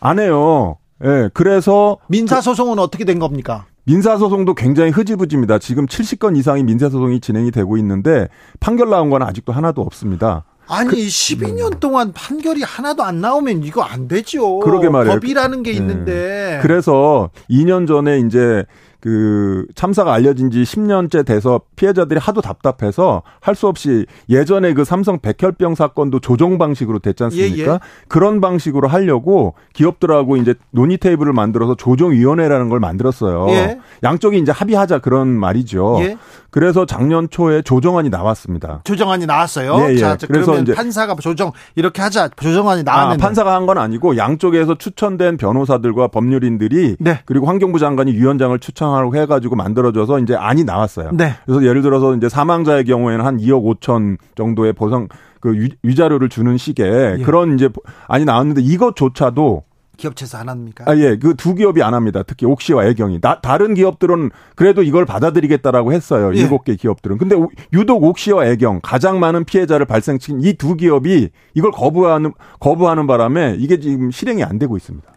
[0.00, 0.78] 안 해요.
[1.04, 1.08] 예.
[1.08, 3.66] 네, 그래서 민사 소송은 어떻게 된 겁니까?
[3.88, 5.58] 민사소송도 굉장히 흐지부지입니다.
[5.58, 8.28] 지금 70건 이상의 민사소송이 진행이 되고 있는데
[8.60, 10.44] 판결 나온 건 아직도 하나도 없습니다.
[10.68, 14.58] 아니 그, 12년 동안 판결이 하나도 안 나오면 이거 안 되죠.
[14.58, 15.14] 그러게 말이에요.
[15.14, 16.12] 법이라는 게 있는데.
[16.12, 16.58] 네.
[16.60, 18.66] 그래서 2년 전에 이제
[19.00, 25.18] 그 참사가 알려진 지 10년째 돼서 피해자들이 하도 답답해서 할 수 없이 예전에 그 삼성
[25.18, 27.56] 백혈병 사건도 조정 방식으로 됐지 않습니까?
[27.72, 27.78] 예, 예.
[28.06, 33.48] 그런 방식으로 하려고 기업들하고 이제 논의 테이블을 만들어서 조정위원회라는 걸 만들었어요.
[33.50, 33.78] 예.
[34.04, 35.98] 양쪽이 이제 합의하자 그런 말이죠.
[36.02, 36.16] 예.
[36.50, 38.80] 그래서 작년 초에 조정안이 나왔습니다.
[38.84, 39.76] 조정안이 나왔어요.
[39.88, 39.98] 예, 예.
[39.98, 44.76] 자, 그래서 이제 판사가 조정 이렇게 하자 조정안이 나왔는데 아, 판사가 한 건 아니고 양쪽에서
[44.76, 47.20] 추천된 변호사들과 법률인들이 네.
[47.26, 51.10] 그리고 환경부 장관이 위원장을 추천 하고 해가지고 만들어져서 이제 안이 나왔어요.
[51.12, 51.34] 네.
[51.46, 55.08] 그래서 예를 들어서 이제 사망자의 경우에는 한 2억 5천 정도의 보상
[55.40, 57.22] 그 위, 자료를 주는 식의 예.
[57.22, 57.68] 그런 이제
[58.08, 59.62] 안이 나왔는데 이것조차도
[59.96, 60.84] 기업체에서 안 합니까?
[60.86, 61.16] 아, 예.
[61.16, 62.22] 그 두 기업이 안 합니다.
[62.24, 63.20] 특히 옥시와 애경이.
[63.20, 66.32] 나, 다른 기업들은 그래도 이걸 받아들이겠다라고 했어요.
[66.34, 66.38] 예.
[66.38, 67.18] 일곱 개 기업들은.
[67.18, 67.34] 근데
[67.72, 73.80] 유독 옥시와 애경 가장 많은 피해자를 발생시킨 이 두 기업이 이걸 거부하는 거부하는 바람에 이게
[73.80, 75.08] 지금 실행이 안 되고 있습니다.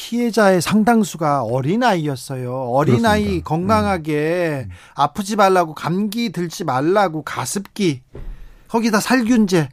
[0.00, 2.70] 피해자의 상당수가 어린아이였어요.
[2.70, 3.48] 어린아이 그렇습니다.
[3.48, 4.70] 건강하게 음.
[4.94, 8.00] 아프지 말라고 감기 들지 말라고 가습기
[8.68, 9.68] 거기다 살균제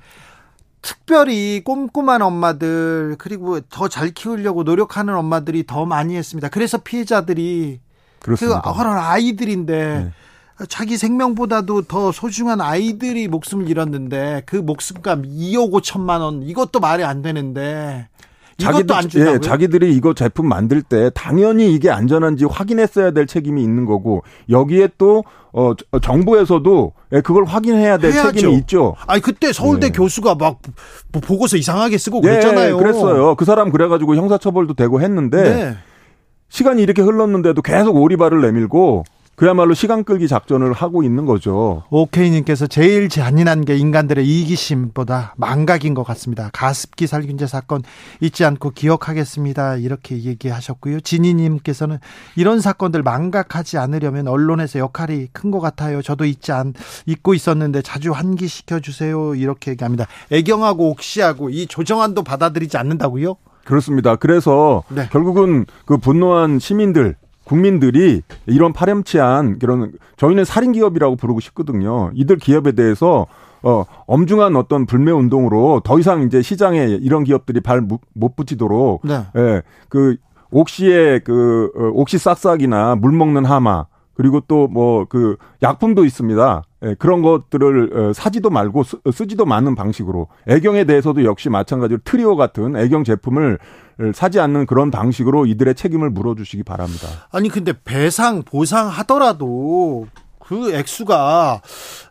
[0.82, 6.50] 특별히 꼼꼼한 엄마들 그리고 더 잘 키우려고 노력하는 엄마들이 더 많이 했습니다.
[6.50, 7.80] 그래서 피해자들이
[8.20, 8.62] 그렇습니다.
[8.62, 10.12] 그 어린 아이들인데
[10.58, 10.66] 네.
[10.68, 17.22] 자기 생명보다도 더 소중한 아이들이 목숨을 잃었는데 그 목숨값 2억 5천만 원 이것도 말이 안
[17.22, 18.10] 되는데
[18.58, 19.36] 자기도 안 준다고요?
[19.36, 24.90] 예, 자기들이 이거 제품 만들 때 당연히 이게 안전한지 확인했어야 될 책임이 있는 거고 여기에
[24.98, 28.32] 또 어, 정부에서도 예, 그걸 확인해야 될 해야죠.
[28.32, 28.96] 책임이 있죠.
[29.08, 29.94] 아니 그때 서울대 네.
[29.94, 30.58] 교수가 막뭐
[31.22, 32.76] 보고서 이상하게 쓰고 그랬잖아요.
[32.78, 33.36] 네, 그랬어요.
[33.36, 35.78] 그 사람 그래가지고 형사처벌도 되고 했는데 네.
[36.50, 39.04] 시간이 이렇게 흘렀는데도 계속 오리발을 내밀고
[39.38, 41.84] 그야말로 시간 끌기 작전을 하고 있는 거죠.
[41.92, 46.50] 오케이님께서 제일 잔인한 게 인간들의 이기심보다 망각인 것 같습니다.
[46.54, 47.84] 가습기 살균제 사건
[48.20, 49.76] 잊지 않고 기억하겠습니다.
[49.76, 51.02] 이렇게 얘기하셨고요.
[51.02, 52.00] 진희님께서는
[52.36, 56.02] 이런 사건들 망각하지 않으려면 언론에서 역할이 큰 것 같아요.
[56.02, 56.74] 저도 잊지 않
[57.06, 59.36] 잊고 있었는데 자주 환기시켜 주세요.
[59.36, 60.08] 이렇게 얘기합니다.
[60.32, 63.36] 애경하고 옥시하고 이 조정안도 받아들이지 않는다고요?
[63.66, 64.16] 그렇습니다.
[64.16, 65.08] 그래서 네.
[65.12, 67.16] 결국은 그 분노한 시민들
[67.48, 72.12] 국민들이 이런 파렴치한 그런 저희는 살인 기업이라고 부르고 싶거든요.
[72.14, 73.26] 이들 기업에 대해서
[73.64, 77.82] 어 엄중한 어떤 불매 운동으로 더 이상 이제 시장에 이런 기업들이 발
[78.14, 79.26] 못 붙이도록 네.
[79.36, 79.62] 예.
[79.90, 80.18] 그
[80.52, 83.86] 옥시의 그 어, 옥시 싹싹이나 물 먹는 하마
[84.18, 86.64] 그리고 또 뭐 그 약품도 있습니다.
[86.86, 92.36] 예, 그런 것들을 어, 사지도 말고 쓰, 쓰지도 않는 방식으로 애경에 대해서도 역시 마찬가지로 트리오
[92.36, 93.60] 같은 애경 제품을
[94.14, 97.08] 사지 않는 그런 방식으로 이들의 책임을 물어주시기 바랍니다.
[97.32, 100.08] 아니 근데 배상 보상 하더라도
[100.40, 101.62] 그 액수가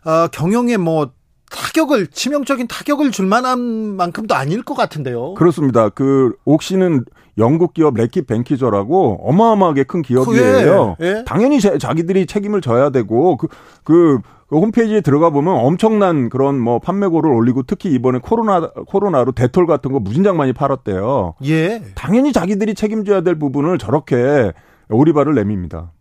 [0.05, 1.11] 어, 경영에 뭐
[1.49, 3.59] 타격을 치명적인 타격을 줄 만한
[3.95, 5.33] 만큼도 아닐 것 같은데요.
[5.35, 5.87] 그렇습니다.
[5.89, 7.05] 그 옥시는
[7.37, 10.95] 영국 기업 레키 뱅키저라고 어마어마하게 큰 기업이에요.
[11.01, 11.23] 예, 예.
[11.25, 13.47] 당연히 자 기들이 책임을 져야 되고 그,
[13.83, 14.19] 그,
[14.49, 19.91] 그 홈페이지에 들어가 보면 엄청난 그런 뭐 판매고를 올리고 특히 이번에 코로나 코로나로 데톨 같은
[19.91, 21.35] 거 무진장 많이 팔았대요.
[21.45, 21.83] 예.
[21.95, 24.51] 당연히 자기들이 책임져야 될 부분을 저렇게
[24.89, 25.91] 오리발을 내밉니다.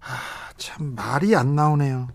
[0.00, 2.08] 아, 참 말이 안 나오네요.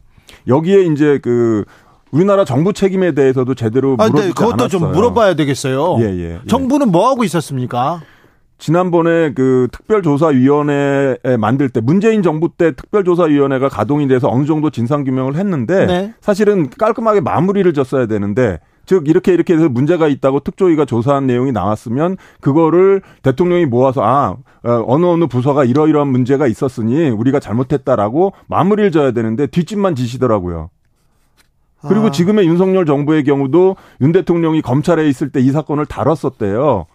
[0.48, 1.66] 여기에 이제 그
[2.12, 4.70] 우리나라 정부 책임에 대해서도 제대로 물어보지 아, 그것도 않았어요.
[4.70, 5.98] 좀 물어봐야 되겠어요.
[6.00, 6.40] 예, 예, 예.
[6.48, 8.02] 정부는 뭐 하고 있었습니까?
[8.66, 15.36] 지난번에 그 특별조사위원회 에 만들 때 문재인 정부 때 특별조사위원회가 가동이 돼서 어느 정도 진상규명을
[15.36, 16.14] 했는데 네.
[16.20, 22.18] 사실은 깔끔하게 마무리를 졌어야 되는데 즉 이렇게 이렇게 해서 문제가 있다고 특조위가 조사한 내용이 나왔으면
[22.42, 29.12] 그거를 대통령이 모아서 아 어, 어느 어느 부서가 이러이러한 문제가 있었으니 우리가 잘못했다라고 마무리를 져야
[29.12, 30.72] 되는데 뒷짐만 지시더라고요.
[31.88, 32.12] 그리고 아.
[32.12, 36.88] 지금의 윤석열 정부의 경우도 윤 대통령이 검찰에 있을 때 이 사건을 다뤘었대요.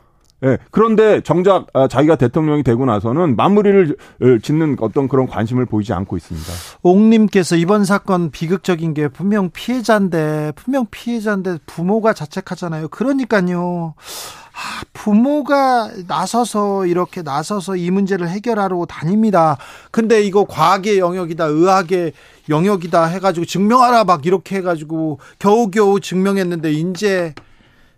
[0.44, 0.58] 예.
[0.70, 6.16] 그런데 정작 아, 자기가 대통령이 되고 나서는 마무리를 어, 짓는 어떤 그런 관심을 보이지 않고
[6.16, 6.52] 있습니다.
[6.82, 12.88] 옥님께서 이번 사건 비극적인 게 분명 피해자인데 분명 피해자인데 부모가 자책하잖아요.
[12.88, 13.94] 그러니까요.
[14.52, 19.56] 아, 부모가 나서서 이렇게 나서서 이 문제를 해결하러 다닙니다.
[19.90, 22.12] 근데 이거 과학의 영역이다, 의학의
[22.48, 27.34] 영역이다 해가지고 증명하라 막 이렇게 해가지고 겨우겨우 증명했는데 이제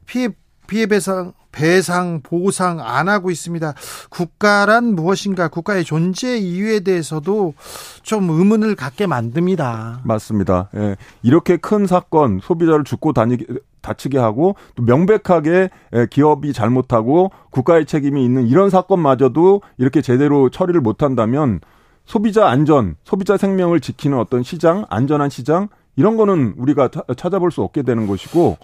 [0.07, 0.29] 피해
[0.67, 3.75] 피해 배상 배상 보상 안 하고 있습니다.
[4.11, 7.55] 국가란 무엇인가 국가의 존재 이유에 대해서도
[8.03, 10.01] 좀 의문을 갖게 만듭니다.
[10.05, 10.71] 맞습니다.
[10.75, 10.97] 예.
[11.23, 13.45] 이렇게 큰 사건 소비자를 죽고 다니게
[13.83, 20.81] 다치게 하고 또 명백하게 예, 기업이 잘못하고 국가의 책임이 있는 이런 사건마저도 이렇게 제대로 처리를
[20.81, 21.61] 못한다면
[22.05, 27.83] 소비자 안전, 소비자 생명을 지키는 어떤 시장, 안전한 시장 이런 거는 우리가 찾아볼 수 없게
[27.83, 28.57] 되는 것이고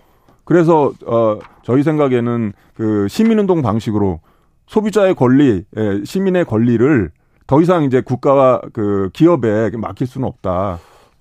[0.49, 4.20] 그래서 어 저희 생각에는 그 시민운동 방식으로
[4.66, 7.11] 소비자의 권리, 예, 시민의 권리를
[7.46, 10.78] 더 이상 이제 국가와 그 기업에 맡길 수는 없다.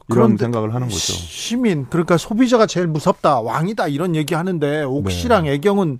[0.09, 1.11] 이런 생각을 하는 거죠.
[1.11, 5.55] 시민 그러니까 소비자가 제일 무섭다 왕이다 이런 얘기하는데 옥시랑 네.
[5.55, 5.99] 애경은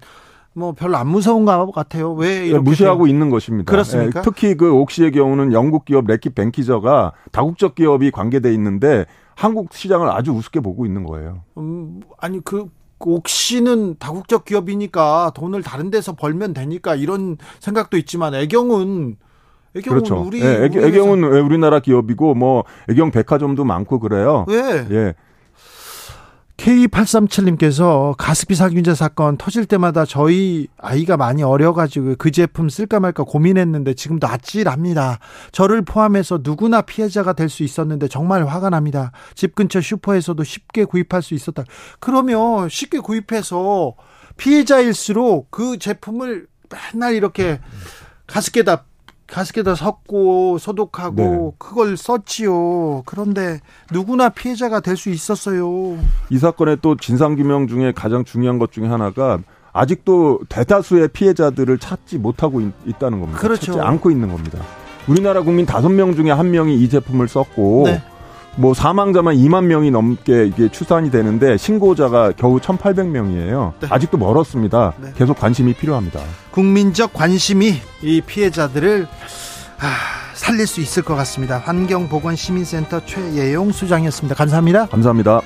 [0.54, 2.14] 뭐 별로 안 무서운 것 같아요.
[2.14, 3.14] 왜 네, 이렇게 무시하고 돼요?
[3.14, 3.70] 있는 것입니다.
[3.70, 4.22] 그렇습니까?
[4.22, 9.06] 예, 특히 그 옥시의 경우는 영국 기업 레킷 뱅키저가 다국적 기업이 관계돼 있는데
[9.36, 11.42] 한국 시장을 아주 우습게 보고 있는 거예요.
[11.58, 12.70] 음, 아니 그
[13.00, 19.18] 옥시는 다국적 기업이니까 돈을 다른 데서 벌면 되니까 이런 생각도 있지만 애경은
[19.76, 20.22] 애경은 그렇죠.
[20.22, 24.46] 우리 예, 애경, 애경은 우리나라 기업이고 뭐 애경 백화점도 많고 그래요.
[24.48, 24.88] 왜?
[24.90, 25.14] 예.
[26.58, 33.94] K837님께서 가습기 살균제 사건 터질 때마다 저희 아이가 많이 어려가지고 그 제품 쓸까 말까 고민했는데
[33.94, 35.20] 지금도 아찔합니다.
[35.52, 39.12] 저를 포함해서 누구나 피해자가 될 수 있었는데 정말 화가 납니다.
[39.34, 41.64] 집 근처 슈퍼에서도 쉽게 구입할 수 있었다.
[42.00, 43.96] 그러면 쉽게 구입해서
[44.36, 46.48] 피해자일수록 그 제품을
[46.94, 47.62] 맨날 이렇게
[48.28, 48.84] 가습기에다
[49.28, 51.52] 가스켓에다 섞고 소독하고 네.
[51.58, 53.04] 그걸 썼지요.
[53.06, 53.60] 그런데
[53.92, 55.98] 누구나 피해자가 될 수 있었어요.
[56.32, 59.38] 이 사건의 또 진상 규명 중에 가장 중요한 것 중에 하나가
[59.74, 63.40] 아직도 대다수의 피해자들을 찾지 못하고 있, 다는 겁니다.
[63.40, 63.74] 그렇죠.
[63.74, 64.60] 찾지 않고 있는 겁니다.
[65.08, 68.02] 우리나라 국민 다섯 명 중에 한 명이 이 제품을 썼고 네.
[68.58, 73.74] 뭐 사망자만 2만 명이 넘게 이게 추산이 되는데 신고자가 겨우 1,800명이에요.
[73.80, 73.88] 네.
[73.90, 74.94] 아직도 멀었습니다.
[75.00, 75.12] 네.
[75.16, 76.20] 계속 관심이 필요합니다.
[76.52, 79.08] 국민적 관심이 이 피해자들을
[79.80, 79.88] 아,
[80.34, 81.60] 살릴 수 있을 것 같습니다.
[81.60, 84.36] 환경보건시민센터 최예용 수장이었습니다.
[84.36, 84.88] 감사합니다.
[84.88, 85.42] 감사합니다.